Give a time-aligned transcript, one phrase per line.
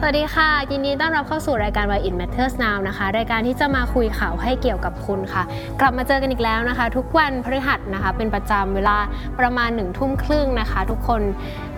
[0.00, 5.42] สวัสดีค่ะ ยินดีต้อนรับเข้าสู่รายการ Why It Matters Now นะคะ รายการที่จะมาคุยข่าวให้เกี่ยวกับคุณค่ะ
[5.80, 8.96] กลับมาเจอกันอีกแล้วนะคะ ทุกวันพฤหัสนะคะ เป็นประจำเวลา
[9.40, 11.20] ประมาณ1นึ่ทุ่มครึ่งนะคะ ทุกคน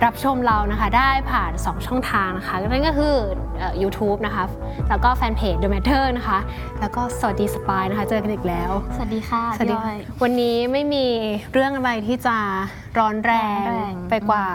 [0.05, 3.15] รับชมเรานะคะได้ผ่าน 2 ช่องทางนะคะ นั่นก็คือ
[3.59, 4.45] เอ่อ YouTube นะคะ
[4.89, 6.39] แล้วก็แฟนเพจ The Matter นะคะ
[6.81, 11.07] แล้วก็สวัสดีสปายนะคะ เจอกันอีกแล้ว สวัสดีค่ะสวัสดีพี่อ้อยวันนี้ไม่มี
[11.53, 12.37] เรื่องอะไรที่จะ
[12.99, 14.47] ร้อนแรงร้อนแรงไปกว่า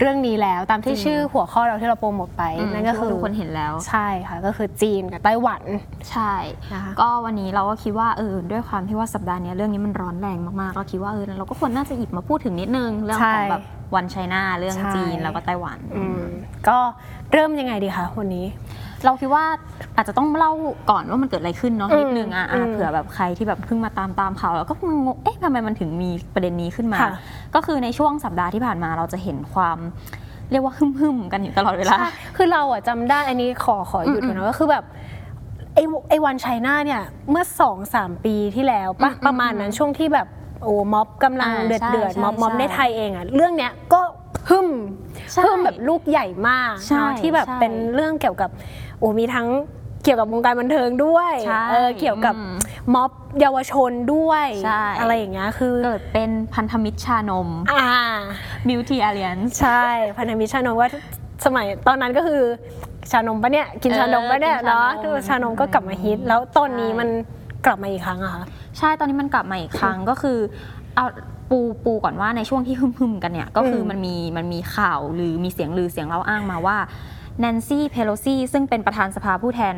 [0.00, 5.62] เรื่องนี้แล้วตามที่จริงชื่อหัวข้อเราที่เราโปรโมทไปมนั่นก็คือทุกคนเห็นแล้วใช่ค่ะก็คือจีนกับไต้หวัน
[6.10, 6.32] ใช่
[6.72, 13.62] นะคะก็วันนี้เราก็คิดว่าเออด้วยความที่ว่าสัปดาห์เนี้ยเรื่องนี้มันร้อนแรงมากๆเราคิดว่าเออเราก็ควรน่าจะหยิบมาพูดถึงนิดนึงเรื่องของแบบ
[13.94, 16.22] วันไชน่าเรื่องใช่จีนแล้วก็ไต้หวันอืม
[16.68, 16.78] ก็
[17.32, 18.46] เริ่มยังไงดีคะวันนี้
[19.04, 19.44] เราคิดว่า
[19.96, 20.52] อาจจะต้องเล่า
[20.90, 24.74] ก่อนว่ามันเกิดอะไรขึ้นเนาะอืมนิดนึงอะอะอืมเผื่อแบบใครที่แบบเพิ่งมาตามตามข่าวแล้วก็
[25.06, 27.12] งงเอ๊ะทำไมมันถึงมีประเด็นนี้ขึ้นมาค่ะ
[27.54, 29.78] ก็คือในช่วงสัปดาห์ที่ผ่านมาเราจะเห็นความ
[30.50, 34.84] เรียกว่าหึ่มๆกันอยู่ตลอดเวลาใช่คือเราอะจำได้อันนี้ขอขอหยุดอืมก่อนนะก็คือแบบ
[35.74, 40.28] ไอ้ไอ้วันไชน่าเนี่ยเมื่อสองสามปีที่แล้วปะอืมประมาณนั้นช่วงที่แบบ
[40.62, 44.00] โอ้ม็อบกำลังอ่าเดือดใช่เดือดใช่ม็อบม็อบใช่ในไทยเองอะเรื่องเนี้ยก็
[44.48, 44.68] หึ่ม
[45.32, 48.50] ใช่หึ่มแบบลูกใหญ่มากใช่เนาะที่แบบใช่เป็นเรื่องเกี่ยวกับ
[48.98, 49.48] โอ้มีทั้ง
[50.04, 52.52] เกี่ยวกับวงการบันเทิงด้วยใช่เออเกี่ยวกับอืม
[52.94, 53.10] ม็อบ
[53.40, 57.84] เยาวชนด้วย ใช่ อะไรอย่างเงี้ยคือเกิดเป็นพันธมิตรชานม อ่า
[58.68, 59.84] Beauty Alliance ใช่
[60.18, 60.88] พันธมิตรชานมว่า
[61.44, 62.42] สมัยตอนนั้นก็คือ
[63.10, 67.08] ชานมปะเนี่ยกินเออชานมปะเนี่ยกินชานมเนาะคือชานมก็กลับมาฮิต แล้วตอนนี้ใช่ มัน
[67.66, 68.44] กลับมาอีกครั้งอะคะ
[68.78, 70.38] ใช่ ตอนนี้มันกลับมาอีกครั้งก็คือ
[70.94, 71.06] เอา
[71.50, 76.78] ปูปูก่อนว่าในช่วงที่ฮึมๆกันเนี่ย ก็คืออมมันมีมันมีข่าวหรือมีเสียงลือเสียงเล่าอ้างมาว่า
[77.40, 79.76] แนนซี่เพโลซีซึ่งเป็นประธานสภาผู้แทน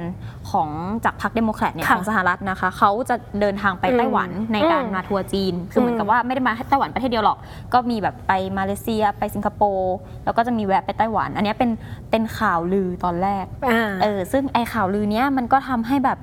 [0.50, 0.68] ของ
[1.04, 7.38] จากพรรคเดโมแครตเนี่ยค่ะของสหรัฐนะคะเขาจะเดินทางไปอืมไต้หวันในการอืมมาทัวร์จีน คือเหมือนกับว่าไม่ได้มาไต้หวันประเทศเดียวหรอก
[7.72, 11.70] ก็มีแบบไปมาเลเซียไปสิงคโปร์แล้วก็จะมีแวะไปไต้หวัน อันเนี้ยเป็น
[12.10, 16.18] เป็นข่าวลือตอนแรกอ่าเออซึ่งไอข่าวลือเนี้ยมันก็ทำให้แบบ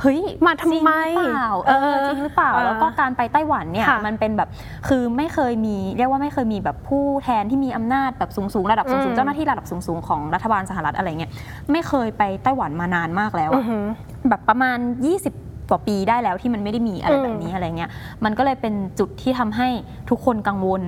[0.00, 4.48] เฮ้ยมาทำไมจริงหรือเปล่าเออเออจริงหรือเปล่าเออแล้วก็การไปไต้หวันเนี่ยค่ะมันเป็นแบบ
[4.88, 11.30] คือไม่เคยมีเรียกว่าไม่เคยมีแบบผู้แทนที่มีอำนาจแบบสูงๆระดับสูอืงมๆเจ้าหน้าที่ระดับสูงๆของรัฐบาลสหรัฐอะไรเงี้ย
[11.72, 13.84] ไม่เคยไปไต้หวันมานานมากแล้วอือะอหือ
[14.28, 14.78] แบบประมาณ
[15.24, 17.90] 20กว่าปีได้แล้วที่มันไม่ได้มีอะไรอืมแบบนี้อะไรเงี้ย
[18.24, 19.68] มันก็เลยเป็นจุดที่ทำให้
[20.10, 20.82] ทุกคนกังวล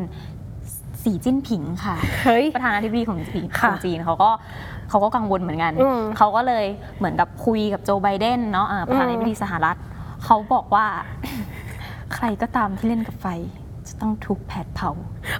[1.04, 4.30] สีจิ้นผิงค่ะ เฮ้ย ประธานาธิบดีของจีนขค่ะองจีนเขาก็
[4.88, 6.64] เขาก็กังวลเหมือนกัน อืมเขาก็เลย
[6.98, 9.76] เหมือนกับคุยกับโจไบเดนเนาะอ่าประธานาธิบดีสหรัฐ
[10.24, 10.86] เขาบอกว่า
[12.14, 13.28] ใครก็ตามที่เล่นกับไฟ
[13.88, 14.90] จะต้องถูกแผดเผา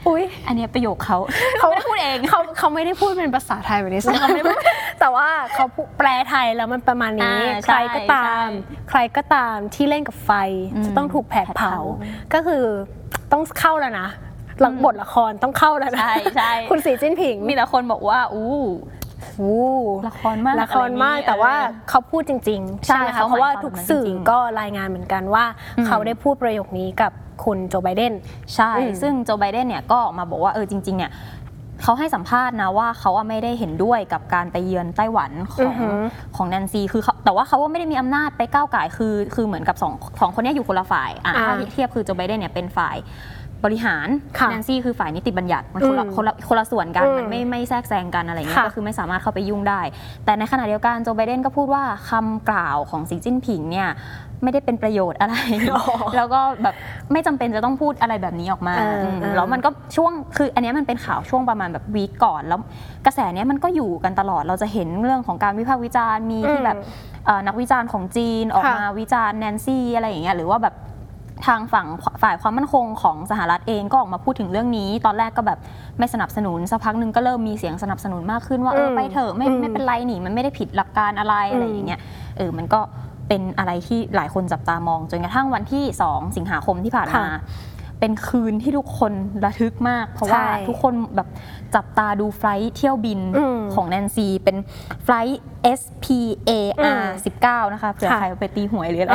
[0.06, 1.18] อุ้ย อันเนี้ยประโยคเขา
[1.58, 4.62] เขาไม่ได้พูดเอง เขาเขาไม่ได้พูดเป็นภาษาไทยแบบนี้เขาไม่ได้พูด
[5.00, 10.30] แต่ว่าเขาพูดแปลไทยแล้วมันประมาณนี้ อ่าใครก็ตามใช่ใครก็ตามที่เล่นกับไฟ
[10.74, 12.64] อืมจะต้องถูกแผดเผา แผดเผา ก็คือ
[13.32, 14.08] ต้องเข้าแล้วนะ
[14.60, 18.52] หลังบทละครต้องเข้าแล้วนะใช่ใช่คุณสีจิ้นผิงมีแต่คนบอกว่าอู้
[19.40, 19.60] อู้
[20.08, 25.44] ละครมากละครมากอะไรนี้แต่ว่าเออเขาพูดจริง ๆ ใช่ใช่ไหมคะเขาเพราะว่าหมายความทุกสื่อแบบนั้นจริงๆก็รายงานเหมือนกันว่า
[25.78, 27.12] อืมเขาได้พูดประโยคนี้กับ
[27.44, 28.12] คุณโจไบเดน
[28.54, 31.12] ใช่อืมซึ่งโจไบเดนเนี่ยก็ออกมาบอกว่าเออจริง ๆ เนี่ย
[31.82, 35.96] เขาให้สัมภาษณ์นะว่าเขาอะไม่ได้เห็นด้วยกับการไปเยือนไต้หวันขอือองหือ
[36.36, 42.96] ของแนนซีคือเขาแต่ว่าเขาว่าไม่ได้มีอำนาจไปก้าวไก่ายคือคือเหมือนกับสองสองคนเนี้ยอยู่คนละฝ่ายอะอ่าถ้าเทียบคือโจไบเดนเนี่ยเป็นฝ่าย
[43.64, 44.08] บริหาร
[44.38, 49.80] ค่ะแนนซี่คือฝ่ายนิติบัญญัติมันคนละอืมคนละคนละส่วนกัน อืมมันไม่ไม่แทรกแซงกันอะไรเงี้ยค่ะก็คือไม่สามารถเข้าไปยุ่งได้
[50.24, 53.90] แต่ในขณะเดียวกันโจไบเดนก็พูดว่าคำกล่าวของสีจิ้นผิงเนี่ย
[54.44, 55.34] ไม่ได้เป็นประโยชน์อะไร
[55.72, 55.82] อ๋อ
[56.16, 56.74] แล้วก็แบบ
[57.12, 62.60] ไม่จำเป็นจะต้องพูดอะไรแบบนี้ออกมาเออมเออ แล้วมันก็ช่วงคืออันเนี้ยมันเป็นข่าวช่วงประมาณแบบวีคก่อนแล้ว
[63.06, 66.76] กระแสเนี้ยมันก็อยู่กันตลอดเราจะเห็นเรื่องของการวิพากษ์วิจารณ์มีที่แบบ
[67.26, 70.74] เอ่อนักวิจารณ์ของจีนออกค่ะมาวิจารณ์แนนซี่อะไรอย่างเงี้ยหรือว่าแบบ
[71.46, 71.86] ทางฝั่ง
[72.22, 75.58] ฝ่ายความมั่นคงของสหรัฐเองก็ออกมาพูดถึงเรื่องนี้ ตอนแรกก็แบบ
[75.98, 82.00] ไม่สนับสนุนสักพักหนึ่งก็เริ่มมีเสียงสนับสนุนมากขึ้นว่าเอออืมไปเถอะไม่อืมไม่เป็นไรนี่มันไม่ได้ผิดหลักการอะไรอะไรอย่างเงี้ย
[82.36, 82.80] เออมันก็
[83.28, 87.42] เป็นอะไรที่หลายคนจับตามอง จนกระทั่งวันที่ 2 สิงหาคมที่ผ่านมาค่ะ
[88.00, 89.12] เป็นคืนที่ทุกคน
[89.44, 91.28] ระทึกมาก เพราะว่าใช่ทุกคนแบบ
[91.74, 94.56] จับตาดู flight เที่ยวบินอืมของแนนซีเป็น
[95.04, 95.40] flight
[95.80, 97.10] SPAR
[97.66, 99.12] 19 นะคะเผื่อค่ะใครไปตีหวยหรืออะไร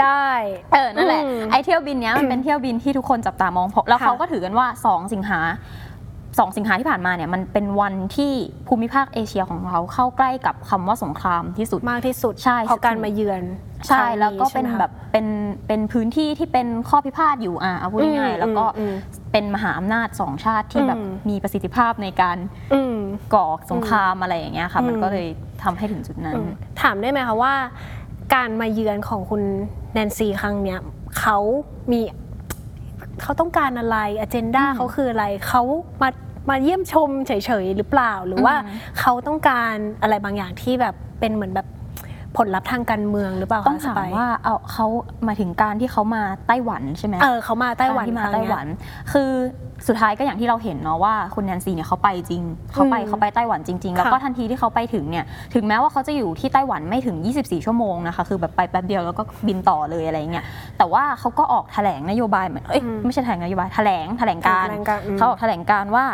[0.00, 0.28] ได้
[0.72, 5.40] เออ นั่นแหละอืมไอเที่ยวบินเนี้ยมันเป็นเที่ยวบินที่ทุกคนจับตามองเพราะแล้วค่ะเขาก็ถือกันว่า 2 สิงหา
[6.38, 8.32] สองสิงหาที่ผ่านมาเนี่ยมันเป็นวันที่
[8.68, 13.42] ภูมิภาคเอเชียของเราเข้าใกล้กับคำว่าสงครามที่สุดมากที่สุดใช่เพราะการมาเยือน
[13.88, 15.26] ใช่ครั้งนี้แล้วก็เป็นใช่ไหมคะแบบเป็น
[15.66, 18.94] เป็นพื้นที่ที่เป็นข้อพิพาทอยู่อะเอาพูดง่ายอืมๆแล้วก็อืม
[19.32, 22.36] เป็นมหาอำนาจสองชาติที่แบบอืมมีประสิทธิภาพในการ
[22.74, 22.96] อืม
[23.34, 25.26] ก่อสงครามอะไรอย่างเงี้ยค่ะอืมมันก็เลย
[25.62, 26.48] ทำให้ถึงจุดนั้นอืม
[26.82, 27.54] ถามได้ไหมคะว่า
[28.32, 29.42] การมาเยือนของคุณ
[29.92, 30.80] แนนซีครั้งเนี้ย
[31.20, 31.38] เขา
[31.90, 32.00] มี
[33.22, 35.62] เขาต้องการอะไรอเจนดาอืมเขาคืออะไรเขา
[36.02, 36.08] มา
[36.50, 37.32] มาเยี่ยมชมเฉ
[37.62, 41.66] ยๆหรือเปล่า หรือว่าอืมเขาต้องการอะไรบางอย่างที่แบบเป็นเหมือนแบบ
[42.36, 44.86] ผลลัพธ์ทางการเมืองหรือเปล่าคะต้องถาสมไปซ์ว่าเอาเขา
[45.24, 48.66] หมายถึงการที่เขามาไต้หวันใช่ไหมเออเขามาไต้หวันการที่มาครั้งไต้เนี้ยหวัน
[49.12, 49.30] คือ
[49.88, 52.42] สุดท้ายก็อย่างที่เราเห็นเนาะว่าคุณแนนซีเนี่ยเขาไปจริง
[52.72, 55.24] เขาไปอืมเขาไปไต้หวันจริง ๆ แล้วก็ทันทีที่เขาไปถึงเนี่ย
[55.54, 60.44] ถึงแม้ว่าเขาจะอยู่ที่ไต้หวันไม่ถึง 24 ชั่วโมงนะคะคือแบบไปแป๊บเดียวแล้วก็บินต่อเลยอะไรเงี้ย
[60.78, 66.04] แต่ว่าเขาก็ออกแถลงนโยบายเหมือนเอ้ยอืมไม่ใช่แถลงนโยบายแถลงแถลงการแถลงการอืมเขาออกแถลงการว่า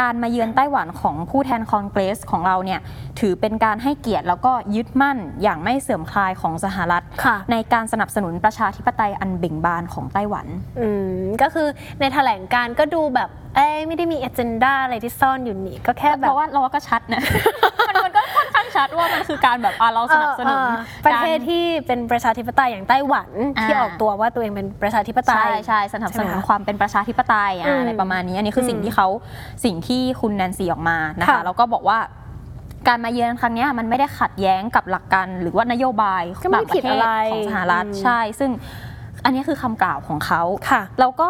[0.00, 2.80] การมาเยือนไต้หวันของผู้แทนคอนเกรสของเราเนี่ย
[3.20, 10.46] ถือเป็นการให้เกียรติแล้วก็ยึดมั่นอย่างไม่เสื่อมคลายของสหรัฐค่ะในการสนับสนุนประชาธิปไตยอันเบ่งบานของไต้หวัน
[10.80, 10.88] อื
[11.20, 11.68] มก็คือ
[12.00, 17.20] ในแถลงการก็ดูแบบเอ้ยไม่ได้มี a เจนดาอะไรที่ซ่อนอยู่นี่ก็แค่แบเพบราะว่าเราว่าก็ชัดนะ
[17.88, 29.06] มันมันก็ค่อนข้างชัดว่ามันคือการแบบอะเราสนับสนุนเออเออประเทศการที่เป็นประชาธิปไตยอย่างไต้หวันอ่า ที่ออกตัวว่าตัวเองเป็นประชาธิปไตใช่ย ใช่สนับสนุนใช่ไหมคะความเป็นประชาธิปไตยอือะมอะไรประมาณนี้อันนี้คือสิ่งอืมที่เขา
[29.64, 31.98] สิ่งที่คุณแนนซี่ออกมานะคะค่ะแล้วก็บอกว่า
[32.88, 38.50] การมาเยือนครั้งเนี้ยมันไม่ได้ขัดแย้งกับหลักการหรือว่านโยบายก็ไม่ต่างปผิดระเทอะศไรของสหรัฐอืม ใช่ ซึ่ง
[39.24, 41.28] อันนี้คือคำกล่าวของเขา ค่ะ แล้วก็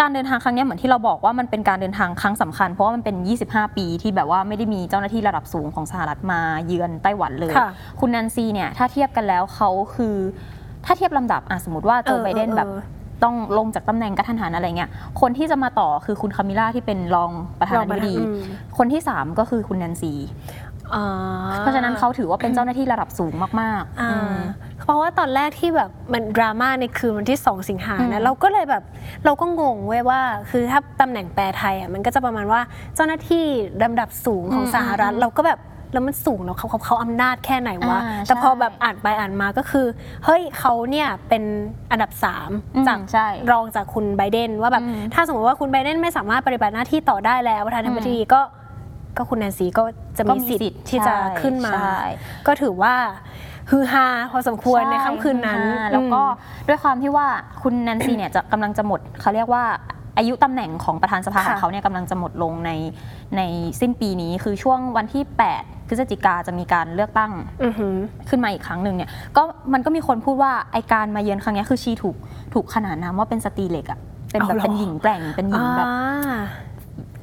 [0.00, 3.16] การเดินทางครั้งเนี้ยเหมือนที่เราบอกว่ามันเป็นการเดินทางครั้งสำคัญ เพราะว่ามันเป็น
[3.46, 7.70] 25 ปีที่แบบว่าไม่ได้มีเจ้าหน้าที่ระดับสูงของสหรัฐมาเยือนไต้หวันเลยค่ะ
[8.00, 10.14] คุณแนนซีเนี่ยถ้าเทียบกันแล้วเขาคือ
[10.84, 12.68] ถ้าเทียบลำดับอะสมมติว่าโจเออไบเดนเออแบบ
[13.24, 17.30] ต้องลงจากตำแหน่งกระทันหันอะไรเงี้ย คนที่จะมาต่อคือคุณคามิล่าที่เป็นรอง
[17.60, 18.36] ประธานาธิบดีอืม
[18.78, 20.28] คนที่ 3 ก็คือคุณแนนซีอ่า
[21.60, 24.36] เพราะฉะนั้นเขาถือว่าเป็นเจ้าหน้าที่ระดับสูงมากๆอ่าอืม
[24.80, 28.82] เพราะว่าตอนแรกที่แบบมันดราม่าในคืนวันที่ 2 สิงหาอืนะมเราก็เลยแบบ
[29.24, 30.20] เราก็งงเว้ยว่า
[30.50, 32.60] คือถ้าตำแหน่งแปลไทยอะมันก็จะประมาณว่า
[32.96, 33.44] เจ้าหน้าที่
[33.82, 35.60] ลำดับสูงของสหรัฐเราก็แบบ
[35.92, 39.86] แล้วมันสูงแล้วเขาเขาเขาอำนาจแค่ไหนวะอ่าแต่พอใช่ แบบอ่านไปอ่านมาก็คือ
[40.24, 41.42] เฮ้ยเขาเนี่ยเป็น
[41.90, 48.40] อันดับอืม3จาก ใช่ รองจากคุณไบเดนว่าแบบอืมถ้าสมมติว่าคุณไบเดนไม่สามารถปฏิบัติหน้าที่ต่อได้แล้วประธานาธิบดีก็
[49.16, 49.84] ก็คุณแนนซีก็
[50.16, 51.98] จะก็มีมีสิทสิธิ์ทธิ์ที่จะใช่ขึ้นมาใช่
[52.46, 52.94] ก็ถือว่า
[53.70, 57.26] ฮือฮาพอสมควรในค่ำคืนนั้นใช่แล้วก็อืมด้วยความที่ว่า
[57.62, 59.64] คุณแนนซี่เนี่ยจะกำลังจะหมดเขาเรียกว่า
[60.18, 62.70] อายุตำแหน่งของประธานสภาค่ะของเขาเนี่ยกำลังจะหมดลงใน
[63.36, 63.42] ใน
[63.80, 65.22] สิ้นปีนี้คือช่วงวันที่
[65.56, 67.32] 8 พฤศจิกาจะมีการเลือกตั้ง
[67.64, 67.94] อือหือ
[68.28, 69.42] ขึ้นมาอีกครั้งหนึ่งเนี่ยก็
[69.72, 72.16] มันก็มีคนพูดว่าไอการมาเยือนครั้งเนี้ยคือชีถูก
[72.54, 73.98] ถูกขนานนามว่าเป็นสตรีเหล็กอะ
[74.30, 75.86] เป็นแบบเอาเหรอเป็นหญิงแกร่งเป็นหญิงแบบ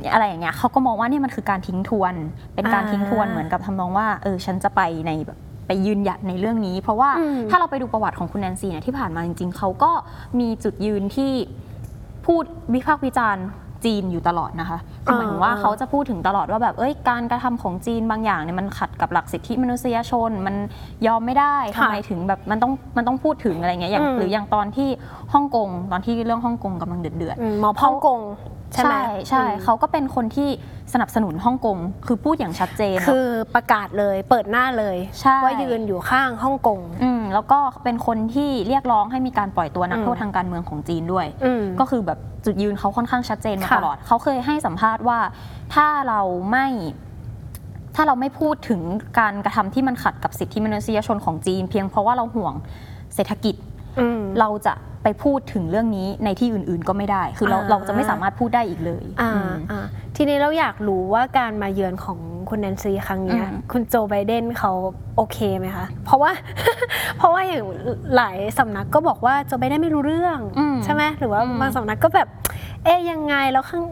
[0.04, 2.14] อ่าอะไรอย่างเงี้ยเขาก็มองว่านี่มันคือการทิ้งทวน
[2.56, 9.92] เป็นการอ่าทิ้งทวนเหมือนกับทำนองว่าเออฉันจะไปในแบบไปยืนหยัดในเรื่องนี้ เพราะว่าอืมถ้าเราไปดูประวัติของคุณแนนซีเนี่ยที่ผ่านมาจริงๆเขาก็
[10.40, 11.32] มีจุดยืนที่
[12.26, 13.46] พูดวิพากษ์วิจารณ์
[13.86, 20.56] จีนอยู่ตลอดนะคะคือหมายถึงว่าเขาจะพูดถึงตลอดว่าแบบเอ้ยการกระทำของจีนบางอย่างเนี่ยมันขัดกับหลักสิทธิมนุษยชน มัน
[21.08, 24.90] ยอมไม่ได้ทำค่ะไมถึงแบบมันต้องมันต้องพูดถึงอะไรเงี้ยอย่างอืมหรืออย่างตอนที่
[25.34, 28.20] ฮ่องกงตอนที่เรื่องฮ่องกงกำลังเดือดเดือดๆอืมหมอพ่องกง
[28.74, 30.50] ใช่ไหมใช่ใช่อืมเขาก็เป็นคนที่
[30.94, 31.78] สนับสนุนฮ่องกง
[32.08, 45.20] คือพูดอย่างชัดเจน คือประกาศเลยเปิดหน้าเลยใช่ว่ายืนอยู่ข้างฮ่องกงอืมแล้วก็เป็นคนที่เรียกร้องให้มีการปล่อยตัวนักอืมโทษทางการเมืองของจีนด้วยอืมก็คือแบบจุดยืนเขาค่อนข้างชัดเจนมาค่ะตลอด เขาเคยให้สัมภาษณ์ว่า
[45.74, 46.22] ถ้าเรา
[46.52, 46.68] ไม่
[47.96, 48.82] ถ้าเราไม่พูดถึง
[49.20, 52.54] การกระทำที่มันขัดกับสิทธิมนุษยชนของจีน เพียงเพราะว่าเราห่วง
[53.16, 53.77] เศรษฐกิจอืม
[54.40, 54.74] เราจะ
[55.04, 59.86] ไปพูดถึงเรื่องนี้ในที่อื่นๆก็ไม่ได้ คือเราอ่าเราจะไม่สามารถพูดได้อีกเลยอ่าอืมอ่า
[60.16, 64.72] ทีนี้เราอยากรู้ว่าการมาเยือนของคุณแนนซีครั้งเนี้ยอืมคุณโจไบเดนเขา
[65.16, 66.32] โอเคไหมคะ เพราะว่า
[67.18, 67.64] เพราะว่าอย่าง
[68.16, 72.28] หลายสำนักก็บอกว่าโจไบเดนไม่รู้เรื่องอืมใช่ไหมหรือว่าอืมบางสำนักก็แบบ
[72.84, 73.84] เอ๊ยยังไงแล้วข้าง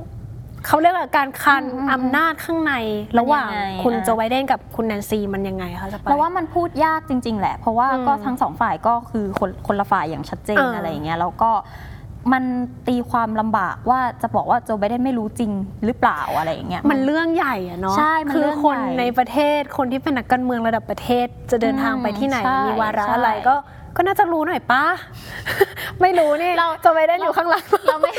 [0.67, 2.73] เขาเรียกว่าการคันอืมอืมอำนาจข้างใน
[3.19, 11.51] ระหว่างมันยังไงคุณอ่าโจไบเดนกับคุณแนนซีมันยังไงคะจะไป เราว่ามันพูดยากจริง ๆ แหละ เพราะว่าอืมก็ทั้งสองฝ่ายก็คือคนคนละฝ่ายอย่างชัดเจนเออออะไรอย่างเงี้ยแล้วก็
[12.33, 12.43] มัน
[12.87, 15.51] ตีความลำบากว่าจะบอกว่าโจไบเดนไม่รู้จริง
[15.85, 23.55] หรือเปล่าอะไรอย่างเงี้ย มันเรื่องใหญ่อะเนาะใช่มันคืเรื่อองคนใหญ่ในประเทศคนที่เป็นนักการเมืองระดับประเทศจะเดินทางไปที่ไหนใช่มีวาระใช่อะไรก็
[23.95, 24.83] ก็น่าจะรู้หน่อยป้า
[26.01, 28.11] ไม่รู้นี่เรา โจไบเดนอยู่ข้างหลัง เราไม่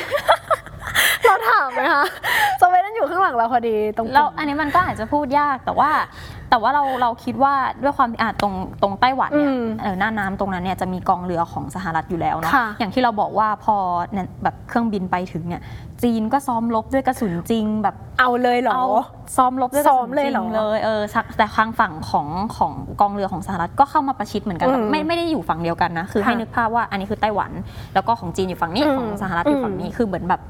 [1.26, 2.04] เราถามไหมคะ
[2.58, 5.90] โจไบเดนอยู่ข้างหลังเราพอดีตรงเราอันนี้มันก็อาจจะพูดยากแต่ว่า
[6.50, 9.52] แต่ว่าเราเราคิดว่าด้วยความที่อาตรงตรงไต้หวันเนี่ย
[9.82, 13.76] เออหน้าน้ำตรงนั้นเนี่ยจะมีกองเรือของสหรัฐอยู่แล้วเนาะค่ะอย่างที่เราบอกว่าพอ
[14.12, 15.62] เนี่ยแบบเครื่องบินไปถึงเนี่ย
[16.02, 18.88] จีนก็ซ้อมรบด้วยกระสุนจริงแบบเอาเลยเหรอเอา
[19.36, 27.50] ซ้อมรบด้วยกระซ้อสุมนเลจยริเหรองเลยเออสักแต่ทางฝั่งของของกองเรือของสหรัฐก็เข้ามาประชิดเหมือนกันอืมไม่ไม่ได้อยู่ฝั่งเดียวกันนะคือค่ะให้นึกภาพว่าอันนี้คือไต้หวัน
[27.94, 30.40] แล้วก็ของจีนอยู่ฝั่งนี้อืมของสหรัฐอยู่ฝั่งนี้คือเหมือนแบบ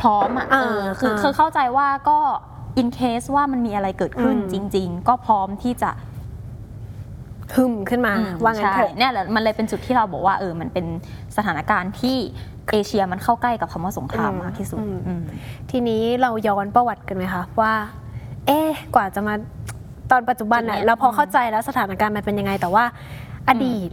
[0.00, 2.18] พร้อมอะอ่าเออคืออ่าคือเข้าใจว่าก็
[2.80, 5.90] in case ว่ามันมีอะไรเกิดขึ้นอืมจริง ๆ ก็พร้อมที่จะ
[7.54, 10.86] หึมขึ้นมาอืมว่างั้นใช่เถอะเนี่ยแหละมันเลยเป็นจุดที่เราบอกว่าเออมันเป็น
[11.36, 12.16] สถานการณ์ที่
[12.70, 15.22] เอเชียมันเข้าใกล้กับคำว่าสงครามอืมมากที่สุดอืมอืม
[15.70, 17.72] ทีนี้เราย้อนประวัติกันไหมคะว่า
[18.46, 19.34] เอ๊ะกว่าจะมา
[20.10, 22.84] ตอนปัจจุบันจุดเนี้น่ะยเราพออืมเข้าใจแล้วสถานการณ์มันเป็นยังไงแต่ว่า
[23.48, 23.90] อดีต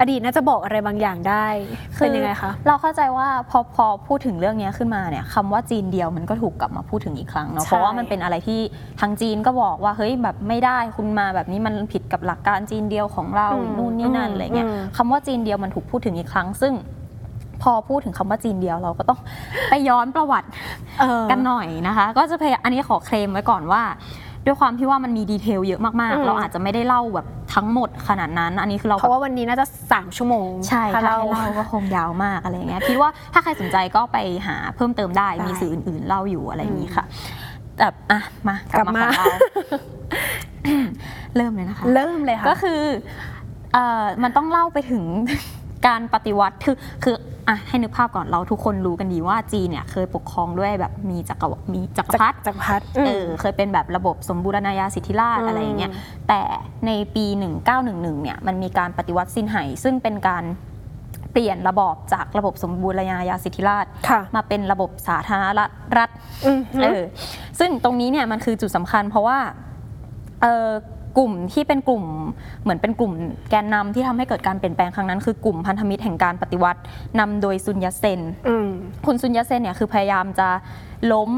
[0.00, 1.46] อดีตน่าจะบอกอะไรบางอย่างได้
[1.98, 8.60] เป็นยังไงคะเราเข้าใจว่าพอพอพูดถึงเรื่องนี้ขึ้นมาเนี่ยคำว่าจีนเดียวมันก็ถูกกลับมาพูดถึงอีกครั้งเนาะใช่เพราะว่ามันเป็นอะไรที่
[9.00, 16.74] ทางจีนก็บอกว่าเฮ้ยแบบไม่ได้คุณมาแบบนี้มันผิดกับหลักการจีนเดียวของเราอืมนู่นนี่นั่นอืมอะไรเงี้ยอืมคำว่าจีนเดียวมันถูกพูดถึงอีกครั้ง ซึ่ง
[17.62, 19.20] พอพูดถึงคำว่าจีนเดียวเราก็ต้อง
[19.70, 20.48] ไปย้อนประวัติ
[21.00, 23.82] เออกันหน่อยนะคะ ก็จะพยายามอันนี้ขอเคลมไว้ก่อนว่า
[24.46, 37.04] ด้วยความที่ว่ามันมีดีเทลเยอะมากอืม ๆ เราอาจจะไม่ได้เล่าแบบทั้งหมดขนาดนั้น อันนี้คือเราเพราะว่าวันนี้น่าจะสามชั่วโมงใช่ถ้าถ้าเราให้เล่าก็คงยาวมากอะไรเงี้ยคิดว่าถ้าใครสนใจก็ไปหาเพิ่มเติมได้ได้ มีสื่ออื่น ๆ เล่าอยู่อะไรอย่างนี้ค่ะ
[37.76, 39.26] แต่อะมากลับกลับมามาของเรา
[41.36, 42.82] เริ่มเลยนะคะ เริ่มเลยค่ะ ก็คือ
[43.72, 45.02] เอ่อมันต้องเล่าไปถึง
[45.86, 47.16] การปฏิวัติคือคือ
[47.48, 55.92] อะให้นึกภาพก่อนเราทุกคนรู้กันดีว่าจีนเนี่ยเคยปกครองด้วยแบบมีจักรวรรดิมีจักรพรรดิจักรพรรดิเออเคยเป็นแบบระบบสมบูรณาญาสิทธิราชย์อืมอะไรอย่างเงี้ย
[56.28, 56.40] แต่
[56.86, 57.24] ในปี
[57.74, 60.44] 1911เนี่ยมันมีการปฏิวัติสินไหซึ่งเป็นการ
[61.32, 66.10] เปลี่ยนระบอบจากระบบสมบูรณาญาสิทธิราชย์ค่ะมาเป็นระบบสาธารณรัฐรัฐ
[66.46, 67.02] อือฮึเออ
[67.58, 69.38] ซึ่งตรงนี้เนี่ยมันคือจุดสำคัญเพราะว่า
[70.42, 70.68] เออ
[71.18, 72.04] กลุ่มที่เป็นกลุ่ม
[72.62, 73.12] เหมือนเป็นกลุ่ม
[73.50, 76.80] แกนนำที่ทำให้เกิดการเปลี่ยนแปลงครั้งนั้นคือกลุ่มพันธมิตรแห่งการปฏิวัติ
[77.20, 78.68] นำโดยซุนยัตเซนอืม
[79.06, 80.48] คุณซุนยัตเซนเนี่ยคือพยายามจะ
[81.12, 81.30] ล้ม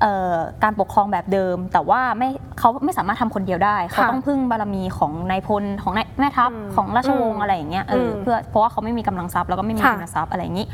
[0.00, 10.66] เอ่อการปกครองแบบเดิม แต่ว่าไม่เขาไม่สามารถทำคนเดียวได้ เขาต้องพึ่งบารมีของนายพลของนายแม่ทัพอืมของราชวงอืศ์มอะไรอย่างเงี้ยเอออมเพื่อเพราะว่าเขาไม่มีกำลังทรัพย์แล้วก็ไม่มีค่ะทุนทรัพย์อะไรอย่างนี้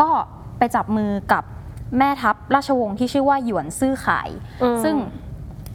[0.00, 0.08] ก็
[0.58, 1.44] ไปจับมือกับ
[1.98, 4.28] แม่ทัพราชวงศ์ที่ชื่อว่าหยวนซื่อข่าย
[4.62, 4.94] อืมซึ่ง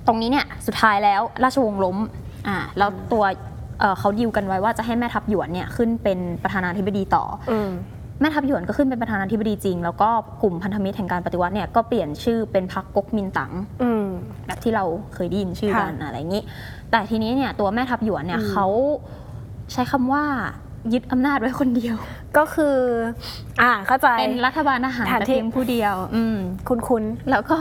[0.08, 1.98] ตรงนี้เนี่ยสุดท้ายแล้วราชวงศ์ล้ม
[2.48, 3.24] อ่าแล้วตัว
[3.80, 7.72] เอ่อเขาดีลกันไว้ว่าจะให้แม่ทัพหยวนเนี่ยขึ้นเป็นประธานาธิบดีต่ออืม
[8.20, 10.10] แม่ทัพหยวนก็ขึ้นเป็นประธานาธิบดีจริง แล้วก็
[10.42, 13.52] กลุ่มพันธมิตรแห่งการปฏิวัติเนี่ยก็เปลี่ยนชื่อเป็นพรรคก๊กมินตั๋ง
[13.84, 14.06] อืม
[14.46, 16.44] แบบที่เราเคยได้ยินชื่อกันค่ะอะไรอย่างนี้
[16.92, 18.68] แต่ทีนี้เนี่ยตัวแม่ทัพหยวนเนี่ยอืมเขา
[19.72, 20.24] ใช้คำว่า
[20.94, 21.96] ยึดอำนาจไว้คนเดียว
[22.38, 22.76] ก็คือ
[23.62, 26.38] อ่าเข้าใจเป็นรัฐบาลอาหารฐานแต่ที่เพียงผู้เดียว อืม
[26.70, 27.58] คุณคุณแล้วก็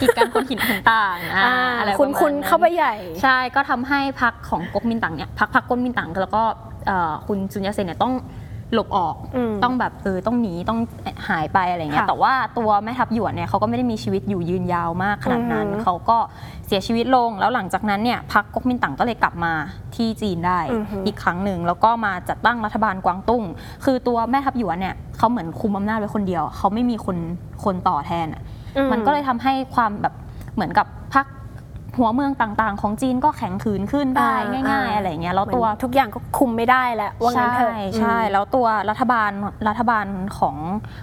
[0.00, 6.42] กีดกันคนถิ่นคนต่างอ่าอะไรประคุณมาณคุณนั้นเข้าไปใหญ่ ใช่ก็ทำให้พรรคของก๊กมินตั๋งเนี่ยพรรคพรรคก๊กมินตั๋งแล้วก็
[6.86, 8.12] เอ่อคุณซุนยัตเซนเนี่ยต้อง
[8.72, 10.78] หลบออกอืมต้องแบบเออต้องหนีต้อง
[11.28, 16.18] หายไปอะไรเงี้ยค่ะแต่ว่าตัวแม่ทัพหยวนเนี่ยเขาก็ไม่ได้มีชีวิตอยู่ยืนยาวมากขนาดนั้น อือฮึเขาก็
[16.66, 19.52] เสียชีวิตลงแล้วหลังจากนั้นเนี่ยพรรคก๊กมินตั๋งก็เลยกลับมา
[19.96, 23.42] ที่จีนได้ อือฮึอีกครั้งหนึ่งแล้วก็มาจัดตั้งรัฐบาลกวางตุ้ง
[23.84, 27.16] คือตัวแม่ทัพหยวนเนี่ยเขาเหมือนคุมอำนาจไว้คนเดียว เขาไม่มีคน
[27.64, 28.42] คนต่อแทนอะ
[28.76, 30.14] อืมันก็เลยทำให้ความแบบ
[30.54, 31.26] เหมือนกับพรรค
[31.98, 39.30] หัวเมืองต่างๆ ของจีนก็แข็งขืนขึ้นได้อ่าง่าย ๆอ่าอะไรอย่างเงี้ยแล้วเหมือนตัวทุกอย่างก็คุมไม่ได้แล้วว่างั้นเถอะใช่ใช่อืมแล้วตัวรัฐบาล
[39.68, 40.06] รัฐบาล
[40.38, 40.56] ของ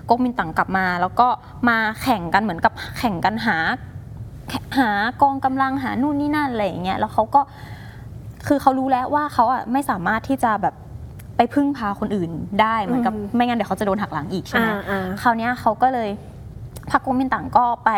[0.09, 1.27] ก๊กมินตั๋งกลับมา แล้วก็
[1.69, 3.57] มาแข่งกันเหมือนกับแข่งกันหา
[4.77, 4.89] หา
[5.21, 7.41] กองกำลังหานู่นนี่นั่นอะไรอย่างเงี้ยแล้วเขาก็
[8.47, 10.75] คือเขารู้แล้วว่าเขาอะไม่สามารถที่จะแบบ
[11.37, 12.31] ไปพึ่งพาคนอื่น
[12.61, 16.09] ได้เหมือนกับอืมไม่งั้นเดี๋ยวเขาจะโดนหักหลังอีกใช่ไหมอ่าอ่าคราวเนี้ยเขาก็เลย
[16.91, 17.91] พรรคก๊กมินตั๋งก็ไป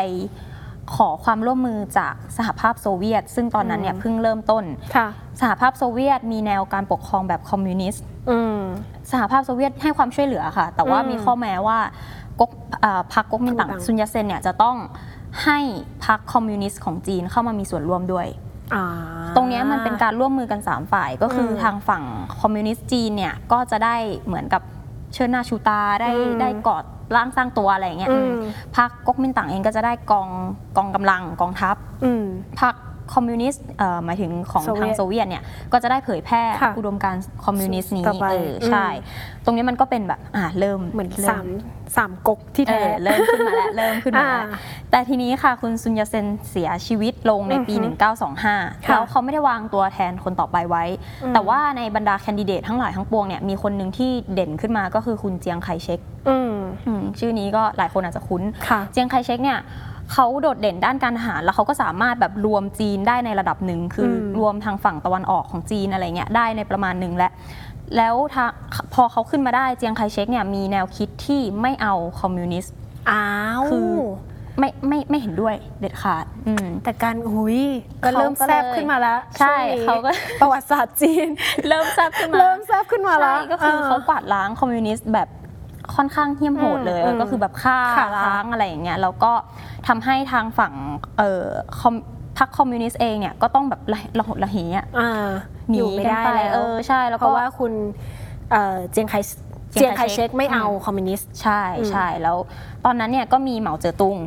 [0.96, 4.64] ขอความร่วมมือจากสหภาพโซเวียต ซึ่งตอนนั้นเนี่ยอืมเพิ่งเริ่มต้น
[4.96, 5.08] ค่ะ
[5.42, 8.60] สหภาพโซเวียตมีแนวการปกครองแบบคอมมิวนิสต์ อืม
[9.12, 11.80] สหภาพโซเวียตให้ความช่วยเหลือค่ะ แต่ว่าอืมมีข้อแม้ว่า
[12.40, 12.52] ก๊ก
[12.84, 14.76] อ่าพรรคก๊กมินตั๋งก๊กมินตั๋ง ซุนยัตเซนเนี่ยจะต้อง
[15.44, 15.60] ให้
[16.06, 18.28] พรรคคอมมิวนิสต์ของจีนเข้ามามีส่วนร่วมด้วย
[18.74, 18.84] อ่า
[19.36, 22.04] ตรงเนี้ยมันเป็นการร่วมมือกัน 3 ฝ่ายก็คืออมทางฝั่ง
[22.42, 24.62] คอมมิวนิสต์จีนเนี่ยก็จะได้เหมือนกับ
[25.14, 26.84] เชิดหน้าชูตาได้อืมได้ก่อ
[27.16, 28.42] ร่างสร้างตัวอะไรอย่างเงี้ยอืมอืม
[28.78, 30.30] พรรคก๊กมินตั๋งเองก็จะได้กอง
[30.78, 32.26] กองกำลังกองทัพอืม
[32.62, 32.76] พรรค
[33.14, 38.88] คอมมิวนิสต์เอ่อหมายถึงของโซเวียตทางโซเวียตเนี่ยก็จะได้เผยแพร่ค่ะอุดมการณ์คอมมิวนิสต์นี้ต่อไปเออใช่
[39.46, 41.46] ตรงนี้มันก็เป็นแบบอ่าเริ่มเหมือนริ่สาม
[41.98, 44.60] สามก๊กที่เอแท้อเริ่มขึ้นมาแล้วเริ่มขึ้นมาแล้วอ่า
[44.92, 47.90] แต่ทีนี้ค่ะคุณซุนยาเซนเสียชีวิตลงในปีอือฮึ
[48.40, 48.58] 1925ค่ะ
[48.90, 50.84] แล้วเขาไม่ได้วางตัวแทนคนต่อไปไว้
[51.24, 56.54] อืมแต่ว่าในบรรดาแคนดิเดตทั้งหลายทั้งปวงเนี่ยมีคนหนึ่งที่เด่นขึ้นมาก็คือคุณเจียงไคเชกอืม
[56.88, 59.60] อืมชื่อนี้ก็หลายคนอาจจะคุ้นค่ะเจียงไคเชกเนี่ย
[60.14, 67.32] เขาโดดเด่นด้านการทหาร แล้วเขาก็สามารถแบบรวมจีนได้ในระดับหนึ่งคืออมรวมทางฝั่งตะวันออกของจีนอะไรเงี้ยได้ในประมาณหนึ่งและ
[67.98, 68.50] แล้วทาง
[68.94, 72.74] พอเขาขึ้นมาได้เจียงไคเชกเนี่ยมีแนวคิดที่ไม่เอาคอมมิวนิสต์
[73.10, 73.28] อ้า
[73.60, 73.94] วคือ
[74.60, 77.60] ไม่ไม่ไม่เห็นด้วยเด็ดขาดอืมแต่การหุย
[78.04, 81.28] ก็เริ่มเขาก็เลยแซบขึ้นมาแล้ว ใช่วงนี้เขาก็ประวัติศาสตร์จีน
[81.68, 85.30] เริ่มแซบขึ้นมาเริ่มแซบขึ้นมาแล้วใช่ก็คือเขากวาดล้างคอมมิวนิสต์แบบ
[85.96, 89.32] ค่อนข้างเหี้ยมโหดเลยอืมก็คือแบบฆ่าค่ะล้างอะไรอย่างเงี้ยแล้วก็
[89.88, 90.74] ทำให้ทางฝั่ง
[91.18, 91.46] เอ่อ
[91.80, 91.96] คอม
[92.38, 95.30] พรรคคอมมิวนิสต์เองเนี่ยก็ต้องแบบระระหกระเหินอะอ่า
[95.70, 97.72] หนีอยู่ไม่กันได้ไปแล้วเออใช่แล้วเพก็ ราะว่าคุณ
[98.52, 99.16] เอ่อเจียงไค
[99.72, 102.38] เจีเจียยงงไคไคเชเชกกไม่เอาอืมคอมมิวนิสต์ ใช่อืมใช่แล้ว
[102.86, 104.18] ตอนนั้นเนี่ยก็มีเหมาเจ๋อตุง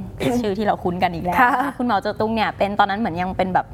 [0.41, 3.67] ชื่อที่เราคุ้นกันอีกแล้วค่ะคุณเหมาเจ๋อตุงเนี่ยเป็นตอนนั้นเหมือนยังเป็นแบบ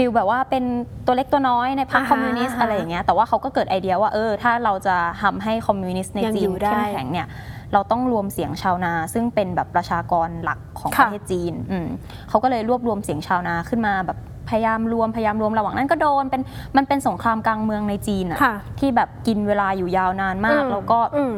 [0.00, 0.64] ฟิลแบบว่าเป็น
[1.06, 7.26] ตัวเล็กตัวน้อยในพรรคอ่าฮะคอมมิวนิสต์อ่าฮะอะไรอย่างเงี้ยแต่ว่าเขาก็เกิดไอเดียว่าเออถ้าเราจะทำให้คอมมิวนิสต์ในยังจีอนยู่ได้เข้มแข็งเนี่ย
[7.72, 11.88] เราต้องรวมเสียงชาวนา ซึ่งเป็นแบบประชากรหลักของปค่ะ ระเทศจีนอืม
[12.28, 16.42] เขาก็เลยรวบรวมเสียงชาวนาขึ้นมาแบบพยายามรวมพยายามรวมระหว่างนั้นก็โดนเป็น
[16.76, 21.34] มันเป็นสงครามกลางเมืองในจีนอะค่ะที่แบบกินเวลาอยู่ยาวนานมากอืแล้วก็ อืม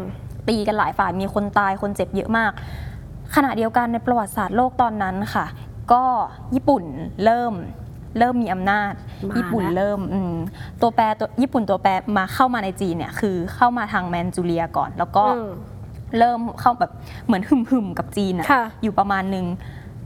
[0.48, 2.52] ตีกันหลายฝ่ายมีคนตายคนเจ็บเยอะมาก
[3.34, 5.46] ขณะเดียวกันในประวัติศาสตร์โลกตอนนั้นค่ะ
[5.92, 6.04] ก็
[6.54, 6.84] ญี่ปุ่น
[7.24, 7.52] เริ่ม
[8.18, 8.92] เริ่มมีอำนาจ
[9.28, 10.34] มาญี่ปุ่นแล้ว เริ่มอืม
[10.80, 15.50] ตัวแปรตัวญี่ปุ่นตัวแปรมาเข้ามาในจีนเนี่ยคือเข้ามาทางแมนจูเรียก่อน แล้วก็ อืม
[16.18, 16.90] เริ่มเข้าแบบ
[17.26, 19.46] เหมือนหึมๆกับจีนอะค่ะอยู่ประมาณหนึ่ง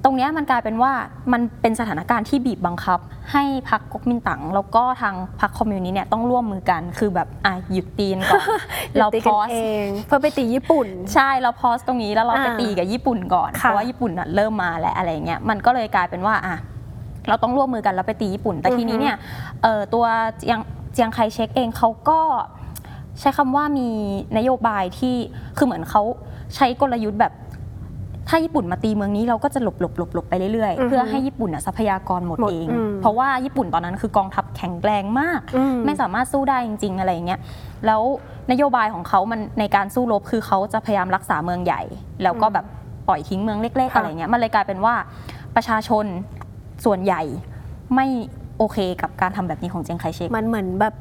[0.04, 0.92] ตรงเนี้ยมันกลายเป็นว่า
[1.32, 2.98] มันเป็นสถานการณ์ที่บีบบังคับ
[3.32, 8.44] ให้พรรคก๊กมินตั๋งแล้วก็ทางพรรคคอมมิวนิสต์เนี่ยต้องร่วมมือกันคือแบบอะหยุดตีนก่อน
[8.98, 16.56] เราตีพกันอสเองเพื่อไปตีญี่ปุ่น ใช่เราพอสตรงนี้แล้วเราไปอ่าตีกับญี่ปุ่นก่อนค่ะเพราะว่าญี่ปุ่นน่ะเริ่มมาแล้วอะไรเงี้ยมันก็เลยกลายเป็นว่าอะ
[17.28, 19.16] เราต้องร่วมมือกันแล้วไปตีญี่ปุ่น แต่ทีนี้เนี่ย
[19.62, 20.04] เอ่อตัว
[20.38, 20.60] เจียง
[20.92, 22.20] เจียงไคเชกเองเขาก็
[23.20, 23.88] ใช้คำว่ามี
[24.36, 25.16] นโยบายที่
[25.56, 26.02] คือเหมือนเขา
[26.56, 27.32] ใช้กลยุทธ์แบบ
[28.28, 37.40] ถ้าญี่ปุ่นมาตีเมืองนี้เราก็จะหลบหลบหลบหลบไปเรื่อยอือฮึๆเพื่อให้ญี่ปุ่นน่ะทรัพยากรหมดหมดเองอืมเพราะว่าญี่ปุ่นตอนนั้นคือกองทัพแข็งแรงมากอืมไม่สามารถสู้ได้จริง ๆ อะไรอย่างเงี้ย
[37.86, 38.02] แล้ว
[38.50, 41.82] นโยบายของเขามันในการสู้รบคือเขาจะพยายามรักษาเมืองใหญ่
[42.22, 42.66] แล้วก็แบบ
[43.08, 44.94] ปล่อยทิ้งเมืองเล็กๆค่ะอะไรเงี้ยมันเลยกลายเป็นว่า
[45.56, 46.04] ประชาชน
[46.84, 47.22] ส่วนใหญ่
[47.94, 48.06] ไม่
[48.58, 50.94] โอเคกับการทำแบบนี้ของเจียงไคเชก มันเหมือนแบบ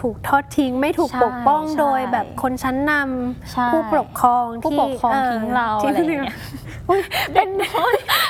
[0.00, 2.92] ถูกทอดทิ้งไม่ถูกใช่ปกป้องใช่โดยแบบคนชั้นน
[3.52, 6.36] ใช่ำผู้ปกครองผู้ที่ปกครองอทิ้งเราทิ้อะไรอย่างเงี้ย
[6.88, 7.00] อุ๊ย
[7.32, 7.48] เป็น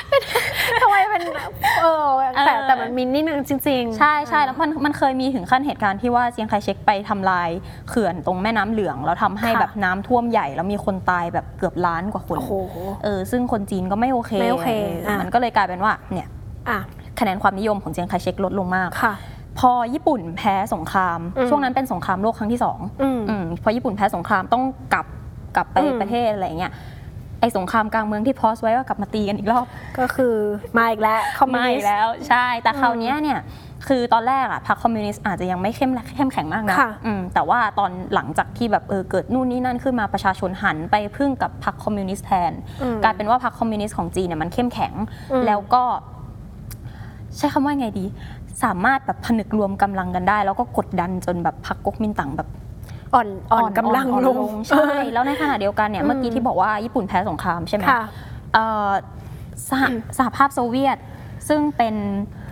[0.09, 0.21] เป็น
[0.81, 1.23] ทำไมเป็น
[1.81, 2.05] เออ
[2.45, 7.49] แต่เออ แต่มันมีนิดนึงจริงๆ ใช่ใช่แล้วมันมันเคยมีถึงขั้นเหตุการณ์ที่ว่าเจียงไคเชกไปทำลาย
[7.89, 12.53] เขื่อนตรงแม่น้ำเหลืองแล้วทำให้ค่ะ แบบน้ำท่วมใหญ่แล้วมีคนตายแบบเกือบล้านกว่าคน โอ้โห
[13.03, 14.69] เออซึ่งคนจีนก็ไม่โอเคไม่โอเค
[15.07, 16.27] ออะ มันก็เลยกลายเป็นว่าเนี่ย
[16.69, 16.79] อะ
[17.19, 19.13] คะแนนความนิยมของเจียงไคเชกลดลงมาก ค่ะ
[19.59, 25.05] พอญี่ปุ่นแพ้สงคราม อืมช่วงนั้นเป็นสงครามโลกครั้งที่สองอืมอืมพอญี่ปุ่นแพ้สงครามต้องกลับ
[25.55, 26.73] กลับไปอืม ประเทศอะไรอย่างเงี้ย
[27.41, 29.65] ไอสงครามกลางเมืองที่ pause ไว้ก็กลับมาตีกันอีกรอบ
[29.99, 30.35] ก็คือ
[30.77, 33.39] มาอีกแล้วคอมมิวไม่นิสต์ แล้วใช่ แต่อืมคราวเนี้ยเนี่ย
[33.87, 44.93] คือตอนแรกอะพรรคคอมมิวนิสต์อาจจะยังไม่เข้มเข้มแข็งมากนะค่ะ อืมแต่ว่าตอนหลังจากที่แบบเออเกิดนู่นนี่นั่นขึ้นมาประชาชนหันไปพึ่งกับพรรคคอมมิวนิสต์แทน อืม กลายเป็นว่าพรรคคอมมิวนิสต์ของจีนเนี่ยมันเข้มแข็ง
[45.31, 45.83] อืมแล้วก็
[47.37, 48.05] ใช้คำว่าไงดี
[48.63, 52.49] สามารถแบบผนึกรวมกำลังกันได้ แล้วก็กดดันจนแบบพรรคก๊กมินตั๋งแบบ
[53.13, 58.03] อ่อนอ่อนกำลังอ่อนลง ใช่ แล้วในขณะเดียวกันเนี่ยอืมเมื่อกี้ที่บอกว่าญี่ปุ่นแพ้สงครามใช่ไหม ค่ะ
[58.53, 58.89] เอ่อ
[59.69, 59.83] สห
[60.17, 60.97] สหภาพโซเวียต
[61.47, 61.95] ซึ่งเป็น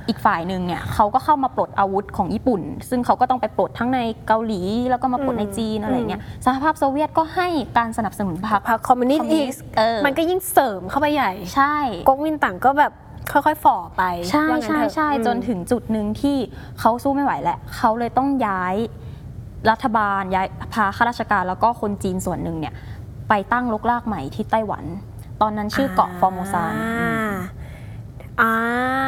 [0.07, 11.75] อีกฝ่ายหนึ่งเนี่ยเขาก็เข้ามาปลดอาวุธของญี่ปุ่น ซึ่งเขาก็ต้องไปปลดทั้งในเกาหลี แล้วก็มาปลดในจีนอะไรเงี้ยสหภาพโซเวียตก็ให้การสนับสนุนพรรคพรรคคอมมิวนิสคอมต์มิวอีนิกสต์เออมันก็ยิ่งเสริมเข้าไปใหญ่ ใช่
[12.07, 12.91] ก๊กมินตั๋งก็แบบ
[13.31, 16.37] ค่อยๆฝ่อไปใช่ว่างั้นใช่เถอะใช่อืมจนถึงจุดหนึ่งที่
[16.79, 18.75] เขาสู้ไม่ไหวแล้วเขาเลยต้องย้าย
[19.69, 22.73] รัฐบาลย้ายพาข้าราชการแล้วก็คนจีนส่วนหนึ่งเนี่ย
[23.29, 24.83] ไปตั้งรกรากใหม่ที่ไต้หวัน
[25.41, 27.31] ตอนนั้นชื่อเกาะฟอร์โมซาอืม
[28.41, 28.51] อ่า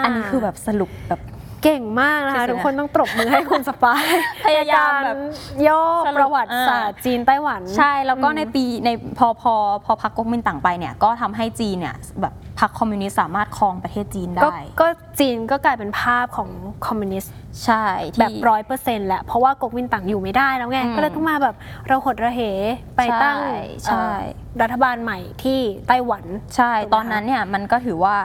[0.03, 1.21] อันนี้คือแบบสรุปแบบ
[1.63, 4.03] เก่งมากนะคะที่สุดทุกคนต้องปรบมือให้คุณสปาย
[4.45, 9.53] พยายามแบบในกรย่อสรุปประวัติศาสตร์จีนไต้หวัน ใช่แล้วก็อืมในปีในพอพอ
[9.85, 14.87] พอพรรคก๊กมินตั๋งไปเนี่ยก็ทำให้จีนเนี่ยแบบพรรคคอมมิวนิสต์สามารถครองประเทศจีนก็ได้ ก็
[15.19, 16.49] จีนก็กลายเป็นภาพของ
[16.87, 17.33] คอมมิวนิสต์
[17.65, 21.55] ใช่ที่แบบร้อยเปอร์เซ็นต์แหละเพราะว่าก๊กมินตั๋งอยู่ไม่ได้แล้วไงอืมก็เลยต้องมาแบบ
[21.87, 22.41] เราหดระเห
[22.97, 24.19] ไปตั้งใช่ใช่เอ่อ
[24.61, 28.15] รัฐบาลใหม่ที่ไต้หวัน ใช่ถูกไหมตอนนั้นเนี่ยมันก็ถือว่า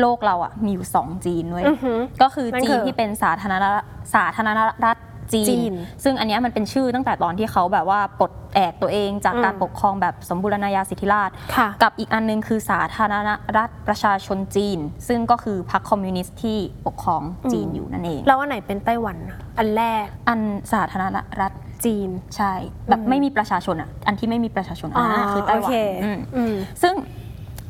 [0.00, 4.98] โลกเราอะมีอยู่สองจีนเว้ยอือหือก็คือนั่นจีคืนอที่เป็นสาธารณรัฐสาธารณรัฐ
[5.32, 5.72] จีจีน
[6.04, 14.78] ซึ่งอันเนี้ยมันเป็นชื่อตั้งแต่ตอนที่เขาแบบว่าปลดแอกตัวเองจากอืม การปกครองแบบสมบูรณาญาสิทธิราชย์ค่ะ กับอีกอันนึงคือสาธารณรัฐประชาชนจีน
[15.08, 20.40] ซึ่งก็คือพรรคคอมมิวนิสต์ที่ปกครองจีนอยู่นั่นเอง แล้วอันไหนเป็นไต้หวันอะอันแรกอัน
[20.72, 21.52] สาธารณรัฐ
[21.84, 22.52] จีน ใช่
[22.88, 26.94] แบบอืม ไม่มีประชาชนอะอันที่ไม่มีประชาชนอันนั้นอะคือไต้หวัโเนอืม อืม ซึ่ง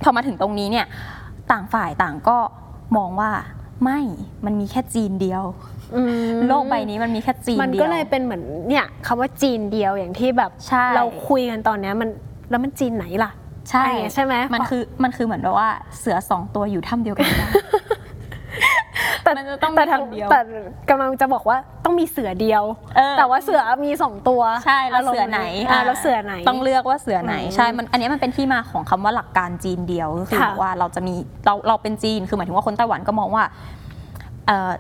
[0.03, 0.87] พอมาถึงตรงนี้เนี่ย
[1.53, 2.38] ต่างฝ่ายต่างก็
[2.97, 3.31] มองว่า
[3.85, 4.01] ไม่
[4.45, 5.43] มันมีแค่จีนเดียว
[5.97, 12.09] อืมโลกใบนี้มันมีแค่จีนมันเดียว ก็เลยเป็นเหมือนเนี่ยคำว่าจีนเดียวอย่างที่แบบใช่ เราคุยกันตอนเนี้ยมัน
[12.51, 13.31] แล้วมันจีนไหนล่ะ
[13.71, 17.82] ใช่ อะไรอย่างเงี้ยใช่ไหม มันคือมันคือเหมือนแบบว่าเสือสองตัวอยู่ถ้ำเดียวกันไม่ได้แต่
[19.38, 20.40] มันจะต้องมีแต่ทางคนเดียว แต่
[20.90, 22.62] กำลังจะบอกว่าต้องมีเสือเดียว
[22.97, 25.40] เออ แต่ว่าเสือมีสองตัวใช่แล้วเสือไหน
[25.71, 31.14] อ่าแล้วเสือไหน ต้องเลือกว่าเสือไหนอืมใช่มันอันนี้มันเป็นที่มาของคำว่าหลักการจีนเดียวก็คือค่ะบอกว่าเราจะมี
[31.47, 33.45] เราเราเป็นจีนคือหมายถึงว่าคนไต้หวันก็มองว่า
[34.47, 34.71] เอ่อ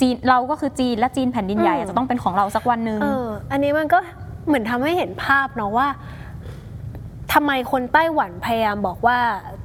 [0.00, 3.98] จีนเราก็คือจีนและจีนแผ่นดินใหญ่อืม จะต้องเป็นของเราสักวันหนึ่ง เออ อันนี้มันก็
[4.46, 5.86] เหมือนทำให้เห็นภาพเนาะว่า
[7.32, 9.18] ทำไมคนไต้หวันพยายามบอกว่า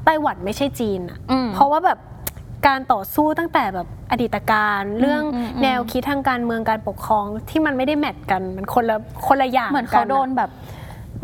[0.05, 1.99] ไต้หวันไม่ใช่จีนอะอืมเพราะว่าแบบ
[2.67, 8.97] การต่อสู้ตั้งแต่แบบอดีตการเรื่องอืมอืมแนวคิดทางการเมืองการปกครองที่มันไม่ได้แมทกันมันคนละ
[9.27, 10.49] คนละอย่างเหมือนเขากัะโดนแบบ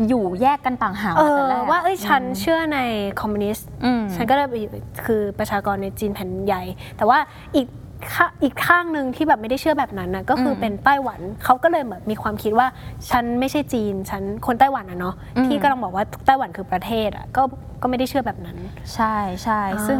[0.08, 2.78] อยู่แยกกันต่างหากเอมาแต่อแรกว่าเอ้ยฉันเชื่อใน
[3.20, 4.70] คอมมิวนิสต์อืมฉันก็เลยไปอยู่
[5.04, 6.62] คือประชากรในจีนแผ่นใหญ่
[6.96, 7.18] แต่ว่า
[7.56, 7.66] อีก
[8.14, 12.66] ข้าอีกข้างหนึ่งที่แบบไม่ได้เชื่อแบบนั้นนะก็คืออมเป็นไต้หวันเขาก็เลยแบบมีความคิดว่า
[13.10, 17.42] ฉันไม่ใช่จีนฉันคนไต้หวันอะเนาะอืมที่ก็ต้องบอกว่าไต้หวันคือประเทศอะก็
[17.82, 18.56] ก็ไม่ได้เชื่อแบบนั้น
[18.94, 19.98] ใช่ใช่ซึ่ง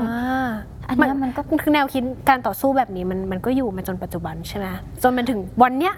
[0.88, 4.66] อ่าอันเนี้ยมันก็คือแนวคิดการต่อสู้แบบนี้มันมันก็อยู่มาจนปัจจุบันใช่ไหม
[5.02, 5.94] จนมันถึงวันเนี้ย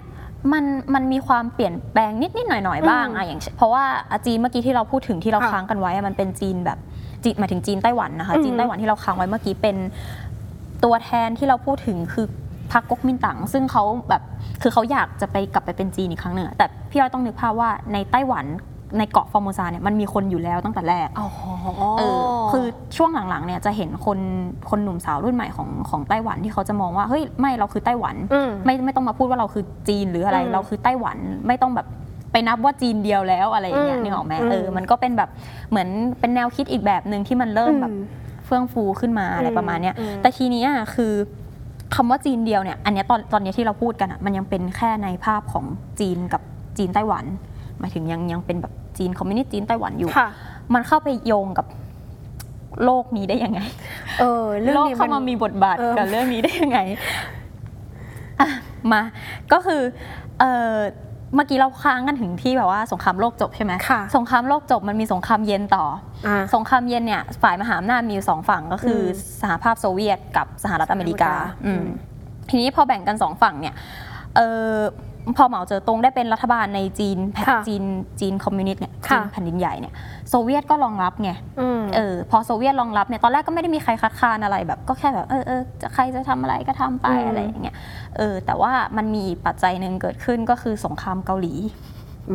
[0.52, 6.78] มันมันมีความเปลี่ยนแปลงนิดนิดๆหน่อยหน่อยๆบ้างอืมอะอย่างเช่นเพราะว่าอะจีนเมื่อกี้ที่เราพูดถึงที่เราค่ะค้างกันไว้อะมันเป็นจีนแบบ
[7.24, 9.76] จีนหมายถึงจีนไต้หวันนะคะอืมจีนไต้หวันที่เราค้างไว้เมื่อกี้เป็น
[10.84, 12.26] ตัวแทนที่เราพูดถึงคือ
[12.72, 14.22] พรรคก๊กมินตั๋งซึ่งเขาแบบ
[14.62, 18.44] คือเขาอยากจะไปกลับไปเป็นจีนอีกครั้งหนึ่งอะแต่พี่อ้อยต้องนึกภาพว่าในไต้หวัน
[18.98, 21.28] ในเกาะฟอร์โมซาเนี่ยมันมีคนอยู่แล้วตั้งแต่แรกอ๋อ
[21.98, 22.20] เออ
[22.52, 22.64] คือ
[22.96, 24.18] ช่วงหลังๆเนี่ยจะเห็นคน
[24.70, 31.86] คนหนุ่มสาวรุ่นใหม่ของของไต้หวันที่เขาจะมองว่าเฮ้ยไม่เราคือไต้หวันอืมไม่ไม่ต้องมาพูดว่าเราคือจีนหรืออะไรอืมเราคือไต้หวันไม่ต้องแบบ
[32.32, 35.30] ไปนับว่าจีนเดียวแล้วอะไรอย่างเงี้ยอืมนึกออกไหมอืมเออมันก็เป็นแบบ
[35.70, 35.88] เหมือน
[36.20, 37.94] เป็นแนวคิดอีกแบบหนึ่งที่มันเริ่มอืมแบบ
[38.46, 41.12] เฟื่องฟูขึ้นมาอะไรอืมประมาณเนี้ยอืมแต่ทีเนี้ยคือ
[41.94, 45.64] คำว่าจีนเดียวเนี่ยอันเนี้ยตอนตอนเนี้ยที่เราพูดกันอะมันยังเป็นแค่ในภาพของ
[46.00, 46.42] จีนกับ
[46.78, 47.24] จีนไต้หวัน
[47.78, 50.28] หมายถึงยังยังเป็นแบบ จีนคอมมิวนิสต์จีนไต้หวันอยู่ ค่ะ
[50.74, 51.66] มันเข้าไปโยงกับ
[52.84, 53.60] โลกนี้ได้ยังไง
[54.20, 56.78] เออ เรื่องโลกนี้เข้ามามีบทบาทเออ กับเรื่องนี้ได้ยังไง
[58.40, 58.48] อะ
[58.92, 59.02] มา
[59.52, 59.82] ก็คือ
[60.40, 60.74] เออ
[61.34, 65.84] เมื่อกี้เราค้างกันถึงที่แบบว่าสงครามโลกจบใช่ไหมค่ะ สงครามโลกจบมันมีสงครามเย็นต่อ
[66.26, 71.86] อ่า สงครามเย็นเนี่ยฝ่ายมหาอำนาจมีอยู่สองฝั่งก็คืออมสหภาพโซเวียตกับสหรัฐอเมริกาอเมริกาอืมอืม
[72.48, 73.74] ทีนี้พอแบ่งกันสองฝั่งเนี่ย
[74.36, 74.72] เออ
[75.36, 77.82] พอเหมาเจ๋อตุงได้เป็นรัฐบาลในจีนแผ่นค่ะจีน
[78.20, 79.92] จีนคอมมิวนิสต์เนี่ยค่ะจีนแผ่นดินใหญ่เนี่ย
[80.30, 87.76] โซเวียตก็รองรับไงอืม เออพอโซเวียตรองรับเนี่ยตอนแรกก็ไม่ได้มีใครคัดค้านอะไรแบบก็แค่แบบเออเออจะใครจะทำอะไรก็ทำไปอืม อะไรอย่างเงี้ย
[88.16, 91.54] เออแต่ว่ามันมีอีกปัจจัยหนึ่งเกิดขึ้นก็คือสงครามเกาหลี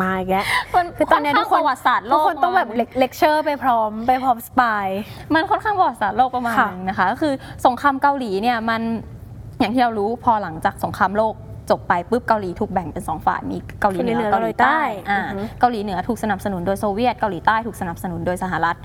[0.02, 4.88] มาอีกแล้ว มันคือตอนเนี้ยค่ทุกคน ประวัติศาสตร์โลทุกกคนต้องแบบประมาณ เลคเชอร์ไปพร้อมไปพร้อมสปาย
[5.34, 7.34] มันค่อนข้างประวัติศาสตร์โลกประมาณค่ะนึงนะคะก็คือ
[7.66, 8.82] สงครามเกาหลีเนี่ยมัน
[9.60, 11.34] อย่างที่เรารู้พอหลังจากสงครามโลก
[11.70, 14.80] จบไปปุ๊บเกาหลีถูกแบ่งเป็นสองฝ่ายมีเกาหลีเหนือเกาหลีใต้
[15.10, 18.78] อ่าอือฮึเกาหลีเหนือถูกสนับสนุนโดยโซเวียตเกาหลีใต้ถูกสนับสนุนโดยสหรัฐ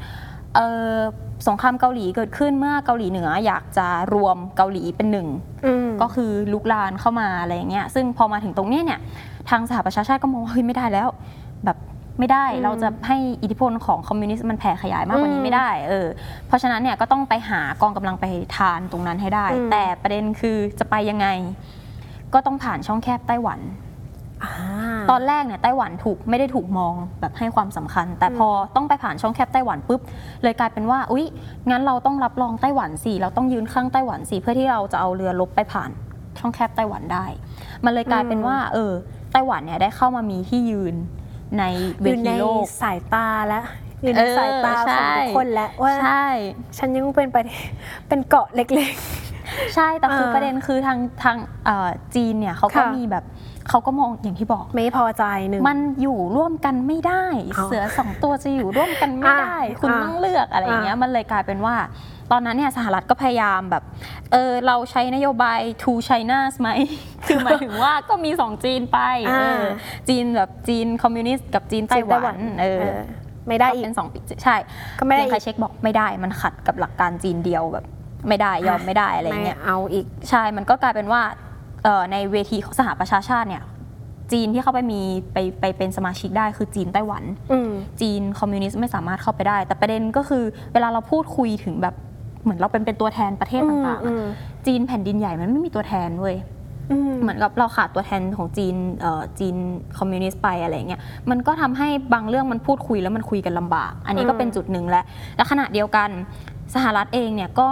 [0.54, 0.98] เอ่อ
[1.48, 5.28] สงครามเกาหลีเกิดขึ้นเมื่อเกาหลีเหนืออยากจะรวมเกาหลีเป็นหนึ่ง
[5.66, 9.00] อืมก็คือลุกลานเข้ามาอะไรอย่างเงี้ยซึ่งพอมาถึงตรงเนี้ยเนี่ย
[9.50, 11.08] ทางสหประชาชาติก็มองว่าเฮ้ยไม่ได้แล้ว
[11.64, 11.78] แบบ
[12.18, 16.06] ไม่ได้อืมเราจะให้อิทธิพลของคอมมิวนิสต์มันแผ่ขยายมากกว่าอืนี้มไม่ได้เออ
[16.46, 18.24] เพราะฉะนั้นเนี่ยก็ต้องไปหากองกำลังไป
[18.56, 21.26] ทานตรงนั้นให้ได้อืมแต่ประเด็นคือจะไปยังไง
[22.34, 23.60] ก็ต้องผ่านช่องแคบไต้หวัน
[24.42, 24.52] อ่า
[25.10, 30.00] ตอนแรกเนี่ยไต้หวันถูกไม่ได้ถูกมองแบบให้ความสำคัญ แต่พอต้องไปผ่านช่องแคบไต้หวันปุ๊บ
[30.42, 31.24] เลยกลายเป็นว่าอุ๊ย
[31.70, 35.90] งั้นเราต้องรับรองไต้หวันสิเราต้องยืนข้างไต้หวันสิเพื่อที่เราจะเอาเรือลบไปผ่าน
[36.38, 37.26] ช่องแคบไต้หวันได้
[37.84, 38.92] มันเลยกลายเป็นว่า เออ
[39.32, 40.94] ไต้หวันเนี่ยได้เข้ามามีที่ยืน
[41.58, 41.64] ใน
[42.00, 43.64] เวอยู่ทีในโลกสายตาแล้ว
[44.02, 46.26] อยู่ในเออสายตาของใช่ทุกคนแล้วว่าใช่
[46.78, 47.68] ฉันยังเป็นประเทศ
[48.08, 48.92] เป็นเกาะเล็ก
[49.74, 53.24] ใช่แต่คือเออประเด็นคือทางทางเอ่อจีนเนี่ยเขาก็ค่ะมีแบบ
[53.68, 61.76] เขาก็มองอย่างที่บอกๆไม่พอใจหนึ่งมันอยู่ร่วมกันไม่ได้เอาเสือสองตัวจะอยู่ร่วมกันไม่ได้อะคุณอะต้องเลือกอะไรอย่างเงี้ยอะมันเลยกลายเป็นว่า
[62.32, 63.82] ตอนนั้นเนี่ยสหรัฐก็พยายามแบบ
[64.32, 66.68] เออเราใช้นโยบาย two China ไหม
[67.26, 69.62] คือหมายถึงว่าก็มีสองจีนไปเออ
[70.08, 73.00] จีนแบบจีนคอมมิวนิสต์กับจีนไต้หวันเออเออ
[73.48, 74.56] ไม่ได้ก็อีกเป็นสองปีใช่
[74.98, 77.84] ก็ไม่ได้ยังอีใครกเช็คบอกไม่ได้มันขัดกับหลักการจีนเดียวแบบ
[78.28, 81.22] ไม่ได้ยอมไม่ได้อะไรอย่างเงี้ยม่เอาอีกใช่มันก็กลายเป็นว่า
[81.84, 83.62] เอ่อในเวทีของสหประชาชาติเนี่ย
[84.32, 85.00] จีนที่เข้าไปมี
[85.32, 91.94] ไปไปเป็นสมาชิกได้คือจีนไต้หวันอืมจีนคอมมิวนิสต์ไม่สามารถเข้าไปได้ แต่ประเด็นก็คือเวลาเราพูดคุยถึงแบบ
[92.42, 94.24] เหมือนเราเป็นเป็นตัวแทนประเทศต่างๆอือะม
[94.66, 96.36] จีนแผ่นดินใหญ่มันไม่มีตัวแทนเว้ย
[96.90, 99.56] อืมเหมือนกับเราขาดตัวแทนของจีนเอ่อจีน
[99.98, 105.02] คอมมิวนิสต์ไปอะไรเงี้ยมันก็ทำให้บางเรื่องมันพูดคุยแล้วมันคุยกันลำบาก อันนี้ก็อืมเป็นจุดหนึ่งและ
[105.36, 106.10] และขณะเดียวกัน
[106.74, 107.70] สหรัฐเองเนี่ยก็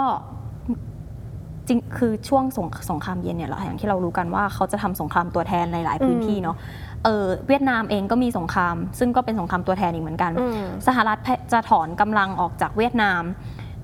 [1.68, 6.56] จริงคือช่วงสงสงครามเย็นเนี่ยเราอย่างที่เรารู้กันว่าเขาจะทำสงครามตัวแทนในหลายพื้นที่เนาะ
[7.04, 11.18] เออเวียดนามเองก็มีสงคราม ซึ่งก็เป็นสงครามตัวแทนอีกเหมือนกันอืมสหรัฐ
[11.52, 13.22] จะถอนกำลังออกจากเวียดนาม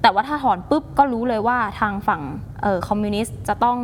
[0.02, 2.22] แต่ว่าถ้าถอนปุ๊บก็รู้เลยว่าทางฝั่ง
[2.62, 3.78] เอ่อคอมมิวนิสต์จะต้อง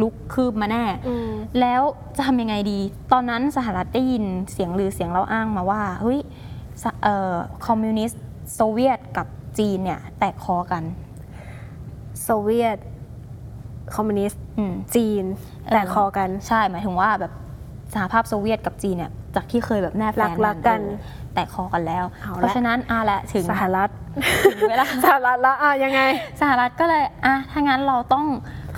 [0.00, 1.82] ลุกคืบมาแน่อืมแล้ว
[2.16, 2.78] จะทำยังไงดี
[3.12, 6.18] ตอนนั้นสหรัฐได้ยินเสียงลือเสียงเล่าอ้างมาว่าเฮ้ย
[6.82, 7.34] สเอ่อ
[7.66, 8.22] คอมมิวนิสต์
[8.54, 9.26] โซเวียตกับ
[9.58, 10.82] จีนเนี่ยแตกคอกัน
[12.22, 12.78] โซเวียต
[13.96, 15.24] คอมมิวนิสต์อืมจีน
[15.72, 17.32] แตกคอกันใช่หมายถึงว่าแบบ
[17.94, 23.88] สหภาพโซเวียตกับจีนเนี่ยจากที่เคยแบบแนบแฟนรักๆกันเออแตกคอกันแล้วเอาละเพราะฉะนั้นอะแหละถึงสหรัฐ
[24.44, 26.00] ถึงเวลาสหรัฐละอะยังไง
[26.40, 28.26] สหรัฐก็เลยอะถ้างั้นเราต้อง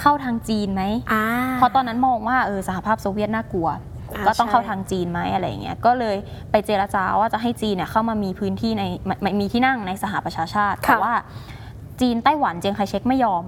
[0.01, 1.25] เข้าทางจีนไหมอ่า
[1.57, 3.68] เพราะตอนนั้นมองว่าเออสหภาพโซเวียตน่ากลัว
[4.14, 6.16] อ่าก็ต้องใช่เข้าทางจีนไหมอะไรอย่างเงี้ยก็เลย
[6.51, 11.14] ไปเจรจาว่าจะให้จีนเนี่ยเข้ามามีพื้นที่ในมมีที่นั่งในสหประชาชาติแต่ว่า
[12.01, 13.44] จีนไต้หวันเจียงไคเชกไม่ยอม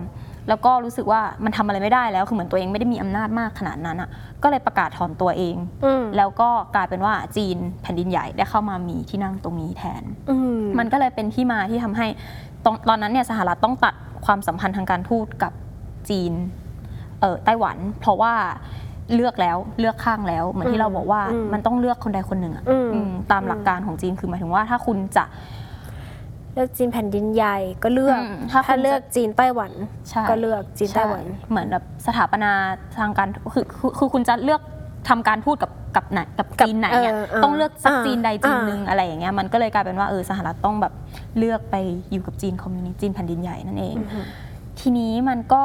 [0.49, 4.09] แล้วก็รู้สึกว่ามันทำอะไรไม่ได้แล้ว คือเหมือนตัวเองไม่ได้มีอำนาจมากขนาดนั้นอะ
[4.43, 12.07] ก็เลยประกาศถอนตัวเอง อืม แล้วก็กลายเป็นว่าจีนแผ่นดินใหญ่ได้เข้ามามีที่นั่งตรงนี้แทน อืมมันก็เลยเป็นที่มาที่ทำให้
[12.65, 13.95] ตอนตอนนั้นเนี่ยสหรัฐต้องตัด
[14.27, 15.53] ความสัมพันธ์ทางการทูตกับ
[16.11, 16.33] จีน
[17.21, 18.35] เออไต้หวัน เพราะว่า
[19.15, 25.25] เลือกแล้วเลือกข้างแล้ว เหมือนอืที่มเราบอกว่าอืมมันต้องเลือกคนใดคนหนึ่งอะอืม อืมตามหลักการของจีนคือหมายถึงว่าถ้าคุณจะ
[26.55, 29.73] เลือกจีนแผ่นดินใหญ่ก็เลือก อืมถ้าถ้าคุณจะเลือกจีนไต้หวัน
[30.11, 32.51] ใช่ ก็เลือกจีนไต้หวัน ใช่เหมือนแบบสถาปนา
[32.99, 34.61] ทางการคือคือคือคุณจะเลือก
[35.09, 40.93] ทำการพูดกับกับไหนกับกับจีนไหนอะเออเออต้องเลือกสักอ่าจีนใดจีนอ่าหนึ่งอะไรอย่างเงี้ยมันก็เลยกลายเป็นว่าเออสหรัฐต้องแบบ
[41.39, 41.77] เลือกไป
[42.13, 43.97] อยู่กับจีนคอมมิวนิสต์จีนแผ่นดินใหญ่นั่นเอง
[44.81, 45.63] ทีนี้มันก็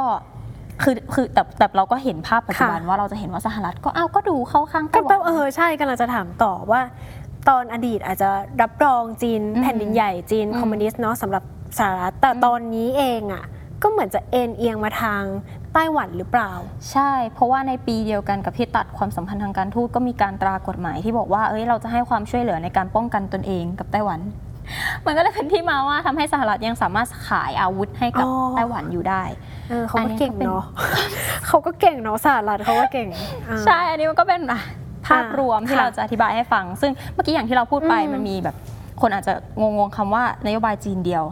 [0.84, 6.82] คือคือแต่แต่เราก็เห็นภาพปัจจุบันค่ะ ว่าเราจะเห็นว่าสหรัฐก็อ้าวก็ดูเข้าข้างก็ไต้หแปลวันว่าเออใช่กำลังจะถามต่อว่า
[7.47, 8.30] ตอนอดีตอาจจะ
[8.62, 11.43] รับรองจีนอืมแผ่นดินใหญ่จีนอืมคอมมิวนิสต์เนาะสำหรับ
[11.78, 13.43] สหรัฐแต่ตอนนี้เองอะ
[13.82, 15.23] ก็เหมือนจะเอ็นเอียงมาทาง
[15.73, 16.52] ไต้หวันหรือเปล่า
[16.91, 24.19] ใช่ เพราะว่าในปีเดียวกันกับที่ตัดความสัมพันธ์ทางการทูตก็มีการตรากฎหมายที่บอกว่าเอ้ยเราจะให้ความช่วยเหลือในการป้องกันตนเองกับไต้หวัน
[25.06, 29.23] มันก็เลยเป็นที่มาว่าทำให้สหรัฐยังสามารถขายอาวุธให้กับอ๋อไต้หวันอยู่ได้
[29.69, 30.63] เออเขาอันก็นี้เก่งก็เป็นเนาะ
[31.47, 33.08] เขาก็เก่งเนาะสหรัฐเขาก็เก่ง
[33.49, 34.62] อ่าใช่ อันนี้มันก็เป็นอะ
[35.10, 38.56] ภาพรวมที่ค่ะเราจะอธิบายให้ฟัง ซึ่งเมื่อกี้อย่างที่เราพูดไปอืมมันมีแบบ
[39.02, 41.24] คนอาจจะงงๆคำว่านโยบายจีนเดียว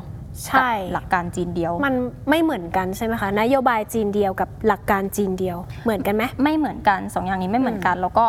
[0.45, 1.93] ใช่กับหลักการจีนเดียว มัน
[2.29, 8.25] ไม่เหมือนกันใช่ไหมคะนโยบายจีนเดียวกับหลักการจีนเดียว เหมือนกันไหมไม่เหมือนกันสองอย่างนี้ไม่เหมือนกัน แล้วก็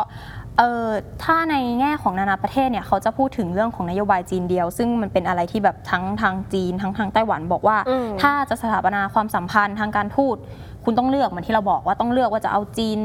[0.59, 0.87] เออ
[1.23, 10.37] ถ้าในแง่ของนานาประเทศเนี่ยเขาจะพูดถึงเรื่องของนโยบายจีนเดียว ซึ่งมันเป็นอะไรที่แบบทั้งทางจีน ทั้งทางไต้หวันบอกว่าอืมถ้าจะสถาปนาความสัมพันธ์ทางการทูต
[10.85, 12.99] คุณต้องเลือกเหมือนที่เราบอกว่าต้องเลือกว่าจะเอาจีน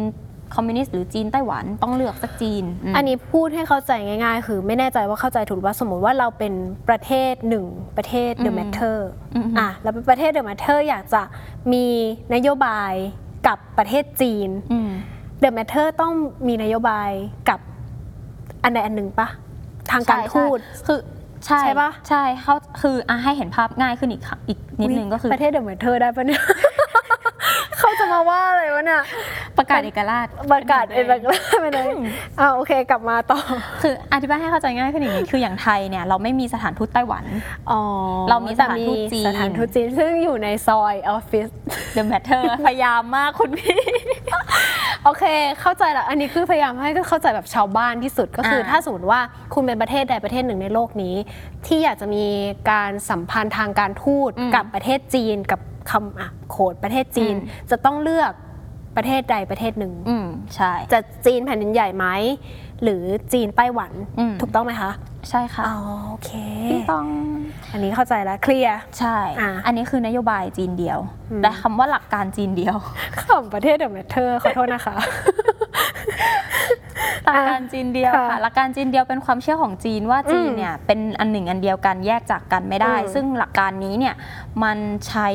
[0.55, 6.53] คอมมิวนิสต์หรือจีนไต้หวันต้องเลือกสักจีนมอันนี้พูดให้เข้าใจง่าย ๆ คือไม่แน่ใจว่าเข้าใจถูกหรือว่าสมมติว่าเราเป็น
[6.89, 7.65] ประเทศหนึ่ง
[7.97, 8.97] ประเทศ The อืม Matter
[9.35, 11.21] อืมอะเราเป็นประเทศ The Matter อยากจะ
[11.73, 11.85] มี
[12.33, 12.93] นโยบาย
[13.47, 14.89] กับประเทศจีนอืม
[15.43, 16.13] The Matter ต้อง
[16.47, 17.09] มีนโยบาย
[17.49, 17.59] กับ
[18.63, 19.27] อันใดอันหนึ่งปะ
[19.91, 20.99] ทางการทูตใช่คือ
[21.45, 26.52] ใช่ใช่ปะใช่เขาคืออะให้เห็นภาพง่ายขึ้นอีกค่ะอีกนิดนึงก็คือประเทศ The Matter ได้ปะเนี่ยเขาจะ
[28.13, 29.01] มาว่าอะไรวะเนี่ย
[29.57, 31.19] ประกาศเอกราชประกาศเอกราช
[31.61, 31.85] ไปเลย
[32.39, 33.39] อ่าโอเคกลับมาต่อ
[33.81, 37.23] คืออธิบายให้เข้าใจง่ายขึ้นอย่างนี้คืออย่างไทยเนี่ยเราไม่มีสถานทูตไต้หวัน
[37.71, 37.79] อ๋อ
[38.29, 41.47] เรามีสถานทูตจีนสถานทูตจีนซึ่งอยู่ในซอยออฟฟิศ
[41.95, 43.79] The Matter พยายามมากคุณพี่
[45.03, 45.23] โอเค
[45.61, 49.19] เข้าใจละอันนี้คือพยายามให้เข้าใจแบบชาวบ้านที่สุดก็คืออ่าถ้าสมมติว่า
[49.53, 51.15] คุณเป็นประเทศใดประเทศหนึ่งในโลกนี้
[51.67, 52.25] ที่อยากจะมี
[52.71, 55.59] การสัมพันธ์ทางการทูตอืมกับประเทศจีนกับ
[55.91, 58.31] คำอะโขดประเทศจีนอืมจะต้องเลือก
[58.97, 62.05] ประเทศใดประเทศหนึ่ง อืมใช่ จะจีนแผ่นดินใหญ่ไหม
[62.83, 64.91] หรือจีนไต้หวัน อืม ถูกต้องไหมคะ
[65.29, 66.31] ใช่ค่ะอ๋อโอเค
[66.69, 67.05] พี่ต้อง
[67.73, 70.99] อันนี้เข้าใจแล้ว clear ใช่ อะ อันนี้คือนโยบายจีนเดียว
[71.31, 72.77] อืม แต่คำว่าหลักการจีนเดียว
[73.21, 74.95] ขำประเทศ The Matter ขอโทษนะคะ
[77.25, 84.15] หลักการจีนเดียวค่ะค่ะหลักการจีนเดียวเป็นความเชื่อของจีนว่าจีนอืมเนี่ยเป็นอันหนึ่งอันเดียวกันแยกจากกันไม่ได้ อืมซึ่งหลักการนี้เนี่ย
[84.63, 85.27] มันใช้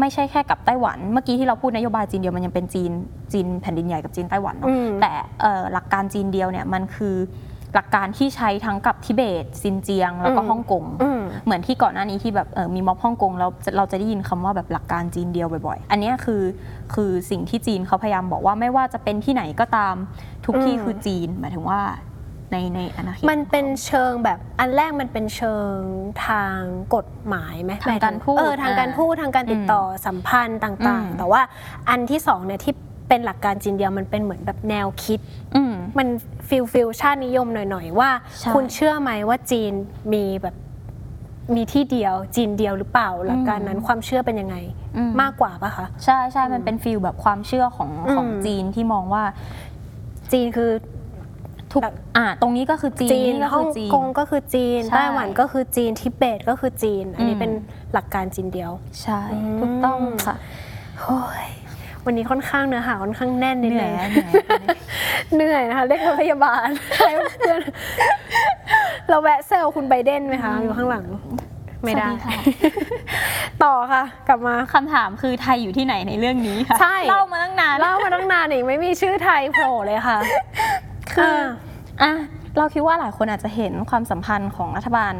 [0.00, 2.90] ไม่ใช่แค่กับไต้หวัน เมื่อกี้ที่เราพูดนโยบายจีนเดียวมันยังเป็นจีน
[3.32, 7.16] จีนแผ่นดินใหญ่กับจีนไต้หวันเนาะอืมแต่เอ่อหลักการจีนเดียวเนี่ยมันคือ
[7.74, 16.42] หลักการที่ใช้ทั้งกับทิเบตซินเจียง แล้วก็อืมฮ่องกงอืมเหมือนที่ก่อนหน้านี้ที่แบบเออมีม็อบฮ่องกงแล้วจะเราจะได้ยินคำว่าแบบหลักการจีนเดียวบ่อยๆ อันเนี้ยคือ
[16.94, 19.94] คือสิ่งที่จีนเขาพยายามบอกว่าไม่ว่าจะเป็นที่ไหนก็ตาม
[20.46, 21.80] ทุกที่อืมคือจีนหมายถึงว่า
[22.52, 25.76] ในในอาณาเขตมันเป็นเชิงแบบอันแรกมันเป็นเชิง
[26.26, 26.58] ทาง
[26.94, 31.42] กฎหมายไหมทางการทูตเออทางการทูตทางการติดต่ออสัมพันธ์ต่างอืมๆแต่ว่า
[31.90, 32.74] อันที่สองเนี่ยที่
[33.08, 35.20] เป็นหลักการจีนเดียวมันเป็นเหมือนแบบแนวคิด
[35.56, 36.08] อืมมัน
[36.48, 39.72] feel feel ชาตินิยมหน่อยๆ ว่าใช่คุณเชื่อไหมว่าจีน
[40.12, 40.56] มีแบบ
[41.54, 44.56] มีที่เดียวจีนเดียวหรือเปล่า หลักการนั้นความเชื่อเป็นยังไง
[44.96, 49.24] อืมมากกว่าปะคะใช่ใช่มันเป็น feel แบบความเชื่อของอืมของจีนที่มองว่า
[50.32, 50.70] จีนคือ
[51.72, 51.82] ทุก
[52.16, 57.52] อ่าตรงนี้ก็คือจีนจีนนี่ก็ฮ่คือองจีนกงก็คือจีนใช่ไต้หวันก็คือจีนทิเบตก็คือจีน อันนี้อืมเป็น
[57.92, 60.36] หลักการจีนเดียว ใช่อืมถูกต้องค่ะ
[61.02, 61.48] โอ้ย
[62.06, 64.62] วันนี้ค่อนข้างเนื้อหาค่อนข้างแน่นนิดเหนื่นึอยงเหนื่อย
[65.36, 67.60] เหนื่อยนะคะเรียกรถพยาบาลให้เพื่อน
[69.08, 71.04] เราแวะเซลคุณไบเดนไหมคะอยู่ข้างหลัง
[71.84, 72.32] ไม่ได้สวัสดีค่ะ
[73.64, 80.18] ต่อค่ะ กลับมาคำถามคือไทยอยู่ที่ไหนในเรื่องนี้ค่ะใช่เล่ามาตั้งนานเล่ามาตั้งนานอีกไม่มีชื่อไทยโผล่เลยค่ะ
[81.14, 81.46] คืออ่า
[82.02, 82.12] อะ
[82.56, 85.14] เราคิดว่าหลายคนอาจจะเห็นความสัมพันธ์ของรัฐบาล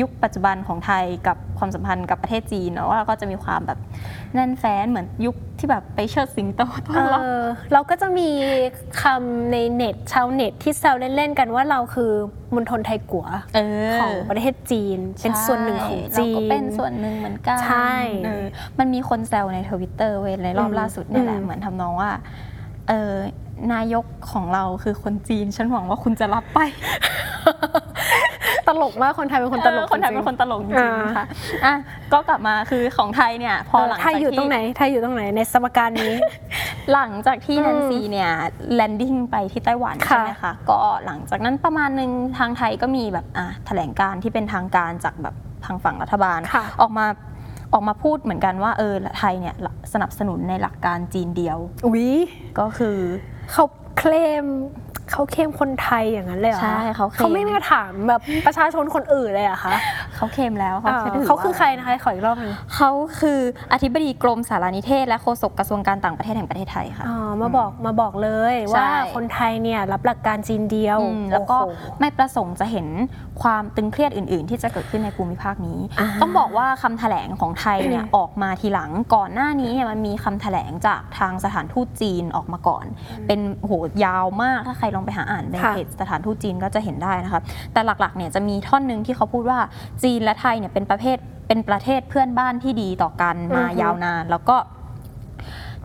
[0.00, 3.78] ยุคปัจจุบันของไทยกับความสัมพันธ์กับประเทศจีนเนาะว่าก็จะมีความแบบ
[4.34, 8.30] แน่นแฟ้นเหมือนยุคที่แบบไปเชิดสิงโตต้อนรับ เออเราก็จะมี
[9.02, 12.12] คำในเน็ตชาวเน็ตที่แซวเล่น ๆ กันว่าเราคือ
[12.54, 18.44] มณฑลไทยกัวเออ ของประเทศจีน เป็นส่วนหนึ่งของจีน เราก็เป็นส่วนหนึ่งเหมือนกันใช่เออ
[18.78, 22.10] มันมีคนแซวในทวิตเตอร์เว้ยในรอบอืมล่าสุดเนี่ยแหละ อืม เหมือนทำนองว่า
[22.88, 23.14] เออ
[23.74, 26.58] นายกของเราคือคนจีน ฉันหวังว่าคุณจะรับไป
[28.68, 31.26] ตลกมากคนไทยเป็นคนตลกเออคนไทยจริงๆเป็นคนตลกจริงอ่าๆค่ะ
[31.64, 31.74] อะ
[32.12, 36.12] ก็กลับมาคือของไทยเนี่ยพอหลังไทยจากอยู่ที่ตรงไหนไทยอยู่ตรงไหนในสมการนี้
[36.92, 38.30] หลังจากที่อืมแนนซีเนี่ย
[38.74, 47.06] แลนดิ้งไปที่ไต้หวันค่ะใช่ไหมคะก็หลังจากนั้นประมาณหนึ่งทางไทยก็มีแบบอะแถลงการที่เป็นทางการจากแบบทางฝั่งรัฐบาลค่ะออกมา
[47.72, 49.54] ออกมาพูดเหมือนกันว่าเออไทยเนี่ย
[49.92, 52.10] สนับสนุนในหลักการจีนเดียวอุ๊ย
[52.58, 52.98] ก็คือ
[53.52, 53.64] เขา
[53.98, 54.12] เคล
[54.44, 54.46] ม
[55.12, 59.74] เขาเคลมคนไทยอย่างนั้นเลยเหรอใช่เขาเคลมเขาไม่มาถามแบบประชาชนคนอื่นเลยเหรอะคะ
[60.16, 63.38] เขาเคลมแล้วอ่าถืเขาคือว่ใครนะคะขออีกรอบหนึงเขาคือ
[63.72, 72.86] อธิบดีกรมสารนิเทศ และโฆษกกระทรวงการต่างประเทศแห่งประเทศไทยค่ะอ๋อมาบอกมาบอกเลยใช่ว่าคนไทยเนี่ยรับหลักการจีนเดียวอืมแล้วก็โอ้โหไม่ประสงค์จะเห็น
[73.42, 82.84] ความตึงเครียดอื่น ๆ ที่จะเกิดขึ้นในภูมิภาคนี้อ่าต้องบอกว่าคำแถลงของไทยเนี่ยออกมาทีหลังก่อนหน้านี้เนี่ยมันมีคำแถลงจากทางสถานทูตจีนออกมาก่อน
[83.26, 83.72] เป็นโห
[84.04, 87.40] ยาวมากถ้าใครลองไปหาอ่านในค่ะเพจสถานทูตจีนก็จะเห็นได้นะคะ
[87.72, 89.58] แต่หลักๆเนี่ยจะมีท่อนหนึ่งที่เขาพูดว่า
[90.02, 91.16] จีนและไทยเนี่ยเป็นประเภท
[91.48, 94.56] เป็นประเทศเพื่อนบ้านที่ดีต่อกันมาอือฮึยาวนาน แล้วก็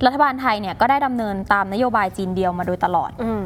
[0.06, 3.44] รัฐบาลไทยเนี่ยก็ได้ดำเนินตามนโยบายจีนเดียวมาโดยตลอดอืม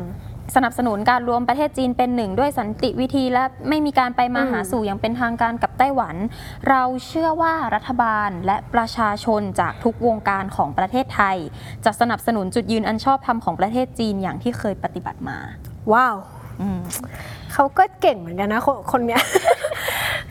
[0.56, 6.16] สนับสนุนการรวมประเทศจีนเป็นหนึ่งด้วยสันติวิธีและไม่มีการไปมาหาสู่อย่างเป็นทางการกับไต้หวัน
[6.70, 11.38] เราเชื่อว่ารัฐบาลและประชาชนจากทุกวงการของประเทศไทย
[11.86, 15.38] จะสนับสนุนจุดยืนอันชอบธรรมของประเทศจีนอย่างที่เคยปฏิบัติมา
[15.94, 16.18] ว้าว
[17.54, 19.24] เขาก็เก่งเหมือนกันนะคนคนเนี้ย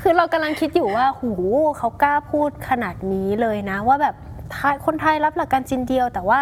[0.02, 1.32] คือเรากำลังคิดอยู่ว่าหู
[1.78, 4.16] เขากล้าพูดขนาดนี้เลยนะ ว่าแบบ
[4.52, 6.40] ไทยคนไทยรับหลักการจีนเดียว แต่ว่า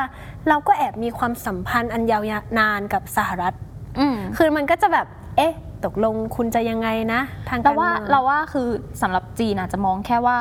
[0.48, 2.22] เราก็แอบมีความสัมพันธ์อันยาว
[2.58, 3.54] นานกับสหรัฐ
[3.98, 7.20] อืม คือมันก็จะแบบ เอ๊ะ ตกลงคุณจะยังไงนะ
[7.50, 8.68] ทางกาเรารว่าเมือง เราว่าคือ
[9.02, 10.38] สำหรับจีนอาจจะมองแค่ว่า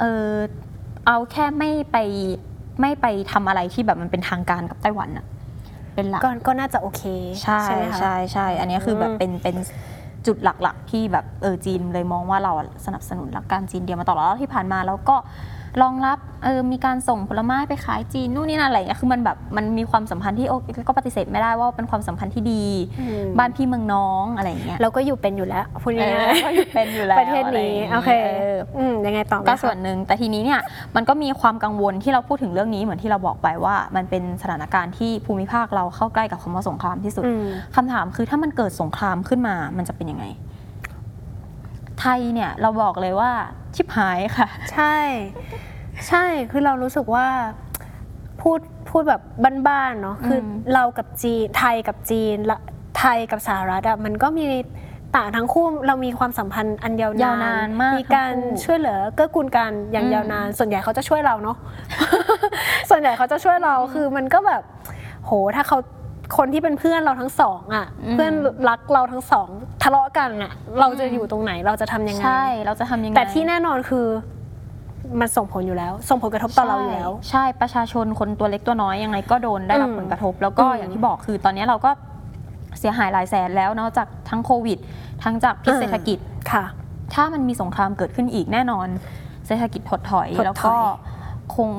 [0.00, 0.30] เออ
[1.06, 1.96] เอาแค่ไม่ไป
[2.80, 5.26] ไม่ไปทำอะไรที่แบบมันเป็นทางการกับไต้หวันอะ
[5.94, 7.02] เป็นหลักก็ก็น่าจะโอเค
[7.42, 9.56] ใช่ไหมคะ ใช่ใช่อันนี้คือแบบอืมเป็นเป็น
[10.26, 15.16] จุดหลักๆ ที่แบบเออจีนเลยมองว่าเราอะสนับสนุนหลักการจีนเดียวมาตลอดแล้วที่ผ่านมาแล้วก็
[15.82, 20.54] รองรับเออมีการส่งผลไม้ไปขายจีนนู่นนี่นั่นอะไรอย่างเงี้ยคือมันแบบมันมีความสัมพันธ์ที่โอ
[20.88, 22.64] ก็ปฏิเสธไม่ได้ว่าเป็นความสัมพันธ์ที่ดี
[23.00, 28.10] อืมบ้านพี่เมืองน้องอะไรอย่างเงี้ยเราก็อยู่เป็นอยู่แล้วพูดเอง่าอยก็อยู่เป็นอยู่แล้วๆประเทศนี้ะไรย่างงี้โอเค
[28.42, 30.60] ออืมยังไงต่อไหมก็คะส่วนหนึ่งแต่ทีนี้เนี่ย
[30.96, 40.24] มันก็มีความกังวลที่เราพูดถึงเรื่องนี้เหมือนที่เราบอกไปว่า มันเป็นสถานการณ์ที่ภูมิภาคเราเข้าใกล้กับคำว่าสงครามที่สุดอืมคำถามคือถ้ามันเกิดสงครามขึ้นมามันจะเป็นยังไง
[42.00, 43.30] ไทยเนี่ยเราบอกเลยว่า
[43.76, 44.96] ชิบหายค่ะ ใช่
[46.08, 47.26] ใช่คือเรารู้สึกว่า
[48.40, 48.60] พูด
[48.90, 49.22] พูดแบบ
[49.68, 52.58] บ้านๆเนาะคืออม เรากับจีนไทยกับจีนละ
[52.98, 54.46] ไทยกับสหรัฐอะมันก็มี
[55.16, 61.56] ต่างทั้งคู่เรามีความสัมพันธ์อันยาวนานยาวนานมากการทั้งคู่ช่วยเหลือเกื้อกูลกันอย่างอืม ยาวนาน ส่วนใหญ่เขาจะช่วยเราเนาะ
[62.90, 64.62] ส่วนใหญ่เขาจะช่วยเราคือมันก็แบบ
[65.24, 65.78] โหถ้าเขา
[66.36, 68.32] คนที่เป็นเพื่อนเราทั้งสองอะเพื่อน
[68.68, 69.48] รักเราทั้งสอง
[69.82, 74.06] ทะเลาะกันอะเราจะอยู่ตรงไหนเราจะทำยังไงใช่ เราจะทำยังไง แต่ที่แน่นอนคือ
[75.20, 81.90] มันส่งผลอยู่แล้ว ส่งผลกระทบต่อเราอยู่แล้ว ใช่ประชาชนคนตัวเล็กตัวน้อยยังไงก็โดนได้รับอืมผลกระทบ แล้วก็อืมอย่างที่บอกคือตอนนี้เราก็
[82.78, 84.78] เสียหายหลายแสนแล้วเนาะจากทั้งโควิด
[85.22, 86.18] ทั้งจากพิษเออเศรษฐกิจ
[86.52, 86.64] ค่ะ
[87.14, 88.88] ถ้ามันมีสงครามเกิดขึ้นอีกแน่นอน
[89.46, 90.76] เศรษฐกิจถดถอยถดถอยแล้วก็
[91.56, 91.70] คง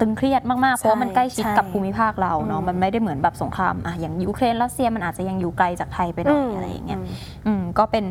[0.00, 7.00] ตึงเครียดมากๆ เพราะว่ามันใกล้ชิดใช่กับภูมิภาคเราเนาะอืมมันไม่ได้เหมือนแบบสงครามอะอย่างยูเครนรัสเซียมันอาจจะยังอยู่ไกลจากไทยไปหน่อยอะไรอย่างเงี้ย
[7.46, 8.04] อืมก็เป็น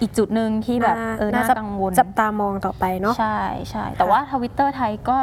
[0.00, 3.38] อีกจุดหนึ่งที่แบบเออน่าจะกังวลจับตามองต่อไปเนาะใช่
[3.70, 5.18] ใช่แต่ว่าทวิตเตอร์ไทยก็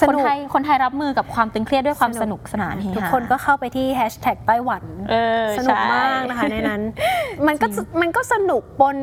[0.00, 6.82] สคนนุกไทยคนไทยรับมือกับความตึงเครียดด้วยความสสนุนุกกสนานเฮทุกฮาคนก็เข้าไปที่แฮชแท็กไต้หวันเออสนุกใช่มากนะคะในนั้น
[7.46, 7.66] มันก็
[8.00, 8.96] มันก็สนุกบน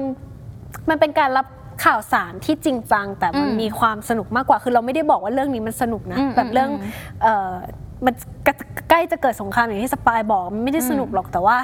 [0.90, 1.48] มันเป็นการรับ
[1.84, 7.52] ข่าวสารที่จริงจัง แต่มันอืมมีความสนุกมากกว่าคือเราไม่ได้บอกว่าเรื่องนี้มันสนุกนะอืมแบบเรื่องอืมเอ่อ
[8.06, 8.14] มัน
[8.90, 11.58] ใกล้จะเกิดสงครามอย่างที่สปายบอกมันไม่ได้สนุกหรอกแต่ว่า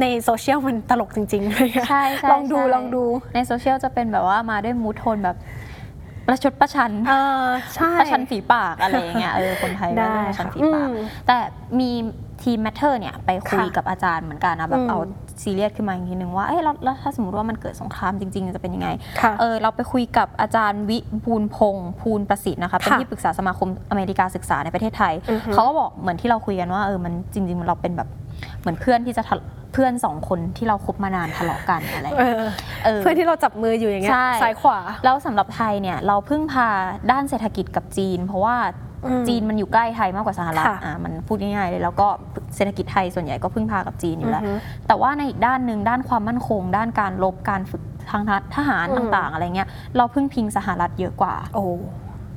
[0.00, 3.04] ในโซเชียลมันตลกจริงๆเลยอะใช่ใช่ลองดูใช่ลองดู
[3.34, 5.36] ในโซเชียลจะเป็นแบบว่ามาด้วย mood tone แบบ
[6.26, 10.92] ประชดประชันเออใช่ประชันฝีปากอะไรอย่างเงี้ยเออคนไทยก็ได้ประชันฝีค่ะปากอืม
[11.26, 11.38] แต่
[11.80, 11.90] มี
[12.44, 14.98] ทีม Matter เนี่ยไปคุยค่ะกับอาจารย์เหมือนกันนะแบอืบมเอา
[15.42, 18.88] ซีเรียสขึ้นมาอีกทีนึงว่าเอ้ยแล้วแล้วถ้าสมมติว่ามันเกิดสงครามจริง ๆ จะเป็นยังไง
[19.20, 28.08] ค่ะเออเราไปคุยกับอาจารย์วิบูลย์พงศ์ภูลประสิทธิ์นะคะเป็นค่ะที่ปรึกษาสมาคมอเมริกาศึกษาในประเทศไทยอือฮึเขาก็บอกเหมือนที่เราคุยกันว่าเออมันจริง ๆ เราเป็นแบบ
[28.60, 29.36] เหมือนเพื่อนที่จะทะ
[29.72, 32.50] เพื่อนสองคนที่เราคบมานานทะเลาะกันอะไรอย่างเอเงี้ยอ
[32.84, 36.68] เออเพื่อนที่เราจับมืออยู่อย่างเงี้ยใช่ซ้ายขวาแล้วสำหรับไทยเนี่ยเราพึ่งพา
[37.10, 38.93] ด้านเศรษฐกิจกับจีน เพราะว่าอืม
[39.28, 42.06] จีนมันอยู่ใกล้ไทยมากกว่าสหรัฐค่ะอ่ามันพูดง่ายๆเลยแล้วก็
[42.56, 48.22] เศรษฐกิจไทยส่วนใหญ่ก็พึ่งพากับจีนอยู่แล้วอือฮึแต่ว่าในอีกด้านหนึ่งด้านความมั่นคง ด้านการรบการฝึกทาง
[48.56, 51.64] ทหารอืมต่างๆ อะไรเงี้ยเราพึ่งพิงสหรัฐเยอะกว่าโอ้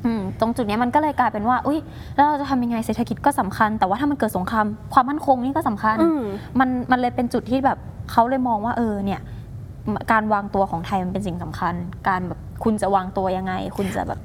[0.06, 1.80] อืมตรงจุดเนี้ยมันก็เลยกลายเป็นว่า อุ้ย
[2.16, 6.22] แล้วเราจะทำยังไงเศรษฐกิจก็สำคัญ แต่ว่าถ้ามันเกิดสงครามความมั่นคงนี่ก็สำคัญอืม
[6.60, 7.78] มันมันเลยเป็นจุดที่แบบ
[8.12, 9.22] เขาเลยมองว่าเออเนี่ย
[10.12, 11.74] การวางตัวของไทยมันเป็นสิ่งสำคัญ
[12.08, 14.20] การแบบคุณจะวางตัวยังไง คุณจะแบบ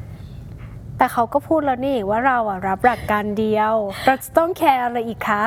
[0.99, 3.75] แต่เขาก็พูดแล้วนี่ว่าเราอะรับหลักการเดียว
[4.07, 5.43] เราจะต้องแคร์อะไรอีกคะ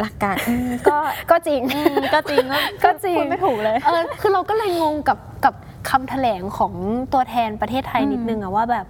[0.00, 0.98] หลักการอืมก็
[1.30, 2.44] ก็จริง อืมก็จริง
[2.84, 5.54] ก็จริง พูดไม่ถูกเลย เออคือเราก็เลยงงกับกับ
[5.90, 6.72] คำแถลงของ
[7.12, 8.86] ตัวแทนประเทศไทยอืม นิดนึงอะว่าแบบ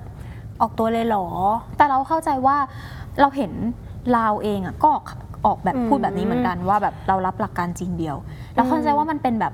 [0.61, 1.27] ออกตัวเลยเหรอ
[1.77, 2.57] แต่เราเข้าใจว่า
[3.21, 3.53] เราเห็น
[4.17, 4.87] ลาวเองอะก็
[5.47, 8.17] ออกแบบอืมพูดแบบนี้เหมือนกันว่าแบบเรารับหลักการจีนเดียว
[8.55, 9.53] เราเข้าใจอืมว่ามันเป็นแบบ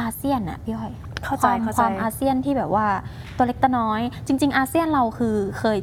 [0.00, 0.92] อาเซียนอะพี่อ้อย
[1.24, 2.86] เข้าใจความเข้าใจความอาเซียนที่แบบว่า
[3.36, 5.78] ตัวเล็กตัวน้อย จริง ๆ อาเซียนเราคือเคย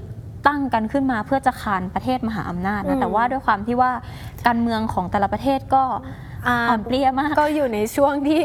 [0.47, 3.91] ตั้งกันขึ้นมาเพื่อจะคานประเทศมหาอำนาจอืนะมแต่ว่าด้วยความที่ว่า
[4.47, 5.83] การเมืองของแต่ละประเทศก็
[6.47, 8.41] อ่าอ่อนเปรี้ยมาก ก็อยู่ในช่วงที่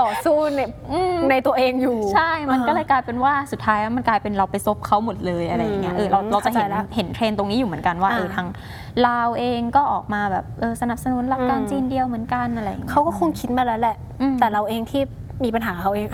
[0.00, 0.60] ต่อสู้ใน
[0.92, 8.46] อืมในตัวเองอยู่ ใช่ มันก็เลยอ่ากลายเป็นว่าสุดท้ายแล้วมันกลายเป็นเราไปซบเขาหมดเลยอะไรอย่างเงี้ยอืมเออเราเราจะเห็นเข้าใจแล้วเห็นเทรนด์ตรงนี้อยู่เหมือนกันว่าอ่าเออทาง
[9.06, 15.02] ลาวเองก็ออกมาแบบเออสนับสนุนหลักการอืมจีนเดียวเหมือนกันอะไรอย่างเงี้ยเขาก็คงคิดมาแล้วแหละอืมแต่เราเองที่
[15.44, 16.08] มีปัญหาเขาเอง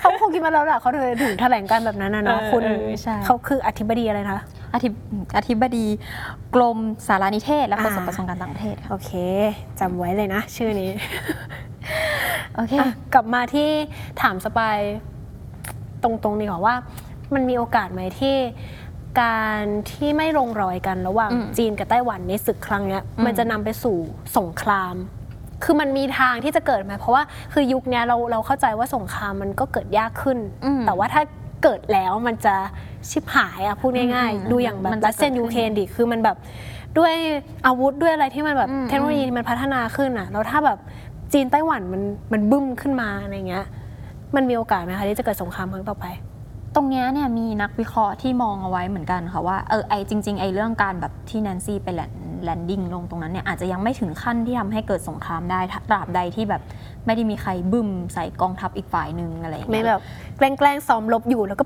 [0.00, 4.40] เขาคงคิดมาแล้วแหละเขาถึงถึงแถลงการแบบนั้นนะเนาะเออคุณเออใช่เขาคืออธิบดีอะไรนะ
[4.74, 4.92] อธิบ
[5.38, 5.86] อธิบดี
[6.54, 9.10] กรมสารนิเทศ และโฆษกอ่ากระทรวงการต่างประเทศค่ะโอเค
[9.80, 10.90] จำไว้เลยนะ ชื่อนี้
[12.54, 13.68] โอเคอะกลับมาที่
[14.22, 14.78] ถามสปาย
[16.02, 16.74] ตรงๆดีกว่าว่า
[17.34, 18.36] มันมีโอกาสไหมที่
[19.22, 23.96] การที่ไม่ลงรอยกันระหว่างอืมจีนกับไต้หวันในศึกครั้งเนี้ยอืมมันจะนำไปสู่
[24.36, 24.94] สงคราม
[25.64, 31.22] คือมันมีทางที่จะเกิดไหมเพราะว่าคือยุคเนี้ยเราเราเข้าใจว่าสงครามมันก็เกิดยากขึ้นอืมแต่ว่าถ้า
[31.62, 32.54] เกิดแล้วมันจะ
[33.10, 36.36] ชิบหายอะพูดง่ายอืมๆดูอย่างแบบมันจะรัสเซียนเกิดขึ้นยูเครนดิคือมันแบบ
[36.98, 37.14] ด้วย
[37.66, 40.78] อาวุธด้วยอะไรที่มันแบบอืมเทคโนโลยีมันพัฒนาขึ้นอะแล้วถ้าแบบ
[41.32, 42.02] จีนไต้หวันมัน
[42.32, 43.64] มันบึ้มขึ้นมาอะไรเงี้ย
[44.36, 46.06] มันมีโอกาสไหมคะที่จะเกิดสงครามครั้งต่อไป
[46.74, 52.12] ตรงเนี้ยเนี่ยมีนักวิเคราะห์ที่มองเอาไว้เหมือนกันค่ะว่าเออไอจริง ๆ ไอเรื่องการแบบที่แนนซี่ไป land
[52.42, 56.62] landing ลงตรงนั้นเนี่ยอาจจะยังไม่ถึงขั้นที่ทำให้เกิดสงครามได้ถ้าตราบใดที่แบบ
[57.06, 60.00] ไม่ได้มีใครบึ้มใส่กองทัพอีกฝ่ายหนึ่งอะไรอย่างไม่เงี้ยแบบ
[60.38, 61.64] แกล้งๆซ้อมรบอยู่แล้วก็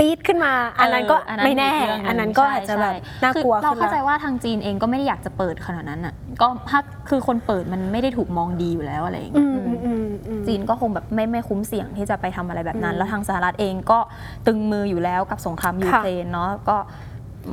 [0.00, 13.98] ปี๊ดขึ้นมา อันนั้นก็เออไม่แน่กเรื่องหงอันนั้นก็อาจจะแบบใช่น่ากลัวคือเราขึ้นเข้าใจละว่าทางจีนเองก็ไม่ได้อยากจะเปิดขนาดนั้นอะก็ถ้าคือคนเปิดมันไม่ได้ถูกมองดีอยู่แล้วอะไรอย่างอืเงี้ยมอือืมมอืมอืมจีนก็คงแบบไม่ไม่คุ้มเสี่ยงที่จะไปทำอะไรแบบนั้นอืมแล้วทางสหรัฐเองก็
[14.46, 16.76] ตึงมืออยู่แล้วกับสงครามยูเครนเนาะก็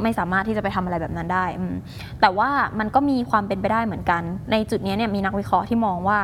[0.03, 1.75] ไม่สามารถที่จะไปทำอะไรแบบนั้นได้อืม
[2.21, 4.21] แต่ว่ามันก็มีความเป็นไปได้เหมือนกัน
[4.51, 6.19] ในจุดเนี้ยเนี่ยมีนักวิเคราะห์ที่มองว่า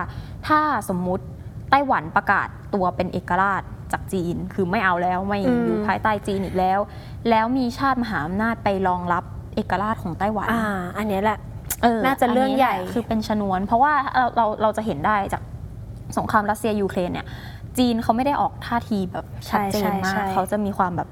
[0.47, 0.59] ถ้า
[0.89, 1.25] สมมุติ
[1.71, 3.61] ไต้หวันประกาศตัวเป็นเอกราช
[3.91, 6.79] จากจีน คือไม่เอาแล้วไม่อืมอยู่ภายใต้จีนอีกแล้ว
[7.29, 9.23] แล้วมีชาติมหาอำนาจไปรองรับ
[9.55, 10.65] เอกราชของไต้หวันอ่า
[10.97, 11.39] อันเนี้ยแหละ
[11.83, 15.41] เออน่าจะเรื่องใหญ่นนี้แคือเป็นชนวน เพราะว่าเราเราเราจะเห็นได้จาก
[16.17, 17.25] สงครามรัสเซียยูเครนเนี่ย
[17.77, 21.09] จีนเขาไม่ได้ออกท่าทีแบบชัดเจนมาใช่กใช่เขาจะมีความแบบ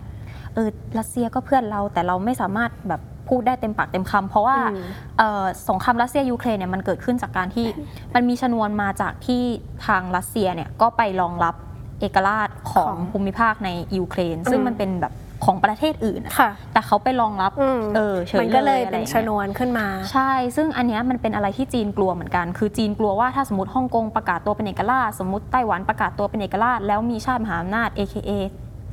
[0.55, 4.83] เออรัสเซียก็เพื่อนเราแต่เราไม่สามารถแบบพูดได้เต็มปากเต็มคำเพราะว่าอืม
[5.17, 7.67] เอ่อสงครามรัสเซียยูเครนเนี่ยมันเกิดขึ้นจากการที่
[8.15, 9.43] มันมีชนวนมาจากที่
[9.87, 11.55] ทางรัสเซียเนี่ยก็ไปรับรอง
[12.01, 15.13] เอกราชของของภูมิภาคในยูเครน ซึ่งอืมมันเป็นแบบ
[15.45, 28.31] ของประเทศอื่นอะค่ะ แต่เขาไปรองรับอืมเออเฉยมันก็เลยอะเป็ไรนอย่างชงี้ยนวนขึ้นมา ใช่ ซึ่งอันเนี้ยมันเป็นอะไรที่จีนกลัวเหมือนกัน คือจีนกลัวว่าถ้าสมมติฮ่องกงประกาศตัวเป็นเอกราช สมมติไต้หวันประกาศตัวเป็นเอกราช แล้วมีชาติมหาอำนาจ AKA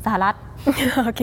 [0.06, 0.34] สหรัฐ
[1.04, 1.22] โอเค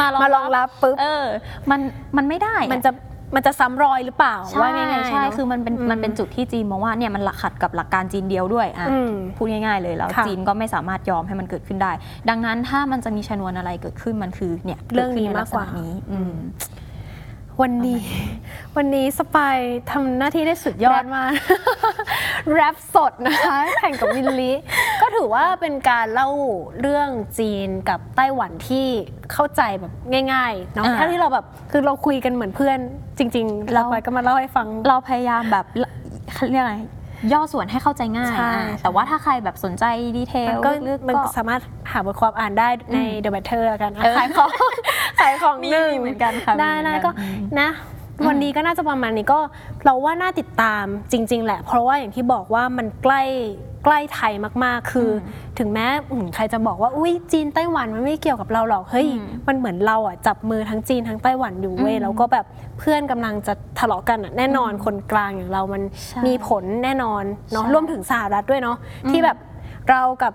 [0.00, 1.26] มารองมารองรับปุ๊บเออ
[1.70, 1.80] มัน
[2.16, 2.92] มันไม่ได้อมันจะ
[3.34, 11.92] มันจะซ้ำรอยหรือเปล่าใช่ว่าง่ายๆใช่เนอะคือมันเป็นอืมมันเป็นจุดที่จีนมองว่าเนี่ยมันขัดกับหลักการจีนเดียวด้วยอะอืมพูดง่ายๆเลยแล้วค่ะจีนก็ไม่สามารถยอมให้มันเกิดขึ้นได้
[12.28, 16.34] ดังนั้นถ้ามันจะมีชนวนอะไรเกิดขึ้นมันคือเนี่ยเรื่องนี้กิดขึ้ใมากกว่าลัษณะนี้อืม
[17.62, 18.02] วันนี้
[18.76, 19.56] วันวันนี้สปาย
[19.92, 21.30] ทำหน้าที่ได้สุดยอดมาก
[22.52, 24.52] แรปสดนะคะแข่งกับมิลลิ
[25.00, 26.28] ก็ถือว่าเป็นการเล่า
[26.80, 27.08] เรื่อง
[27.38, 28.86] จีนกับไต้หวันที่
[29.32, 29.92] เข้าใจแบบ
[30.32, 32.78] ง่ายๆเนาะอ่าถ้าที่เราแบบคือเราคุยกันเหมือนเพื่อน
[33.18, 35.64] จริง ๆ เราเราไปก็มาเล่าให้ฟัง เราพยายามแบบ
[36.34, 36.76] เขาเรียกอะไร
[37.32, 39.84] ย่อส่วนให้เข้าใจง่าย ใช่อะแต่ว่าถ้าใครแบบสนใจ
[40.16, 41.60] ดีเทมัลนก็ลึกๆมันก็ สามารถ
[41.90, 44.50] หาบทความอ่านได้ใน The Matter แล้วกันอะเออขายของ
[45.20, 47.70] ขายของมีหนึ่ง มีเหมือนกันค่ะได้มีเหมือนได้กันก็อืมนะ
[48.28, 49.40] วันนี้ก็น่าจะประมาณนี้ก็
[49.84, 53.22] เราว่าน่าติดตามจริง ๆ แหละ เพราะว่าอย่างที่บอกว่ามันใกล้
[53.84, 54.32] ใกล้ไทย
[54.64, 62.46] มากๆ คืออถึงแม้อืมใครจะบอกว่าอุ้ยจีนไต้หวันมันไม่เกี่ยวกับเราหรอกเฮ้ยอืมมันเหมือนเราอะจับมือทั้งจีนทั้งไต้หวันอยู่เว้ยอืมแล้วก็แบบ
[62.78, 68.76] เพื่อนกำลังจะทะเลาะกันอะแน่นอนคนกลางอย่างเรามันใช่มีผลแน่นอนเนาะใช่รวมถึงสหรัฐด้วยเนาะ
[69.10, 69.36] ที่แบบ
[69.90, 70.32] เรากับ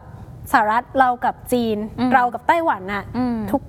[0.52, 3.62] สหรัฐเรากับจีนอืมเรากับไต้หวันน่ะอืมทุก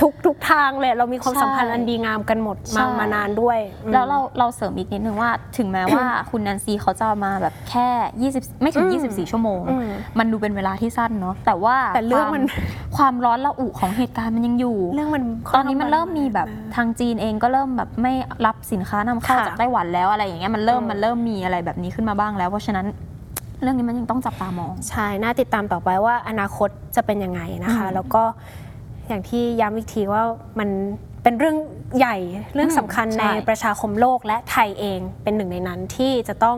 [0.00, 7.88] ทุกทุกทางเลยเรามีความใช่สัมพันธ์อันดีงามกันหมดใช่ มามานานด้วยอืม แล้วเราเราเสริมอีกนิดนึงว่า ถึงแม้ว่า คุณแนนซีเขาจะมาแบบแค่
[8.30, 9.88] 20 ไม่ถึง อืม24 ชั่วโมง อืม
[10.18, 12.44] มันดูเป็นเวลาที่สั้นเนาะแต่ว่าแต่เรื่องมัน
[12.96, 18.12] ความความร้อนระอุของเหตุการณ์มันยังอยู่ เรื่องมันตอนนี้มันเริ่มมีแบบทางจีนเองก็เริ่มแบบไม่
[18.46, 22.86] รับสินค้านำเข้าค่ะจากไต้หวันแล้วอะไรอย่างเงี้ยมันเริ่มอืม มันเริ่มมีอะไรแบบนี้ขึ้นมาบ้างแล้ว เพราะฉะนั้น
[23.62, 28.22] เรื่องนี้มันยังต้องจับตามอง ใช่ น่าติดตามต่อไปว่าอนาคตจะเป็นยังไงนะคะ อืมแล้วก็
[29.08, 30.22] อย่างที่ย้ำอีกทีว่า
[30.58, 30.68] มัน
[31.22, 31.56] เป็นเรื่อง
[31.98, 32.16] ใหญ่
[32.54, 36.56] เรื่องอืมสำคัญใช่ในประชาคมโลกและไทยเองเป็นหนึ่งในนั้นที่จะต้อง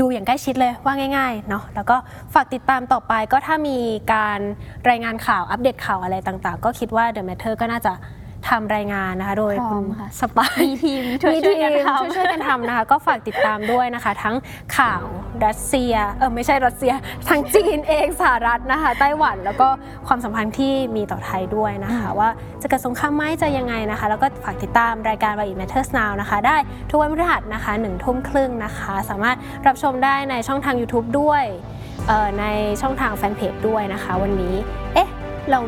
[0.00, 1.96] ดูอย่างใกล้ชิดเลยว่าง่ายๆเนาะแล้วก็
[2.34, 3.78] ฝากติดตามต่อไปก็ถ้ามี
[4.12, 4.40] การ
[4.88, 7.92] รายงานข่าวอัปเดตข่าวอะไรต่างๆ ก็คิดว่า The Matter ก็น่าจะ
[8.48, 14.36] ทำรายงานนะคะ โดยพร้อคุมณค่ะ สปาย มีทีมช่วยมีช่ทีวยกันมทำช่วยๆกันทำนะคะ ก็ฝากติดตามด้วยนะคะ ทั้ง
[14.76, 15.02] ข่าว
[15.46, 16.92] รัสเซียเออไม่ใช่รัสเซีย
[17.28, 19.68] ทั้งจีนเองสหรัฐนะคะ ไต้หวันแล้วก็
[20.06, 22.28] ความสัมพันธ์ที่มีต่อไทยด้วยนะคะ ว่า
[22.62, 26.56] จะเกิดสงครามไหมจะยังไงนะคะ แล้วก็ฝากติดตามรายการ Why It Matters Now นะคะ ได้
[26.90, 29.36] ทุกวันพฤหัสนะคะหนึ่งทุ่มครึ่งนะคะ สามารถ
[29.66, 31.44] รับชมได้ในช่องทาง YouTube ด้วย
[32.06, 32.44] เอ่อใน
[32.80, 34.54] ช่องทางแฟนเพจด้วยนะคะ วันนี้
[34.94, 35.08] เอ๊ะ
[35.50, 35.60] เรา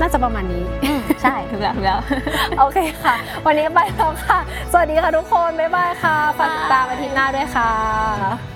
[0.00, 0.64] น่าจะประมาณนี้
[1.24, 2.00] ใช่ถูกแล้วถูกแล้ว
[2.58, 3.14] โอเคค่ะ
[3.46, 4.38] วันนี้ไปแล้วค่ะ
[4.72, 8.53] สวัสดีค่ะทุกคน บ๊ายบายค่ะฝากติดตามอาทิตย์หน้าด้วยค่ะ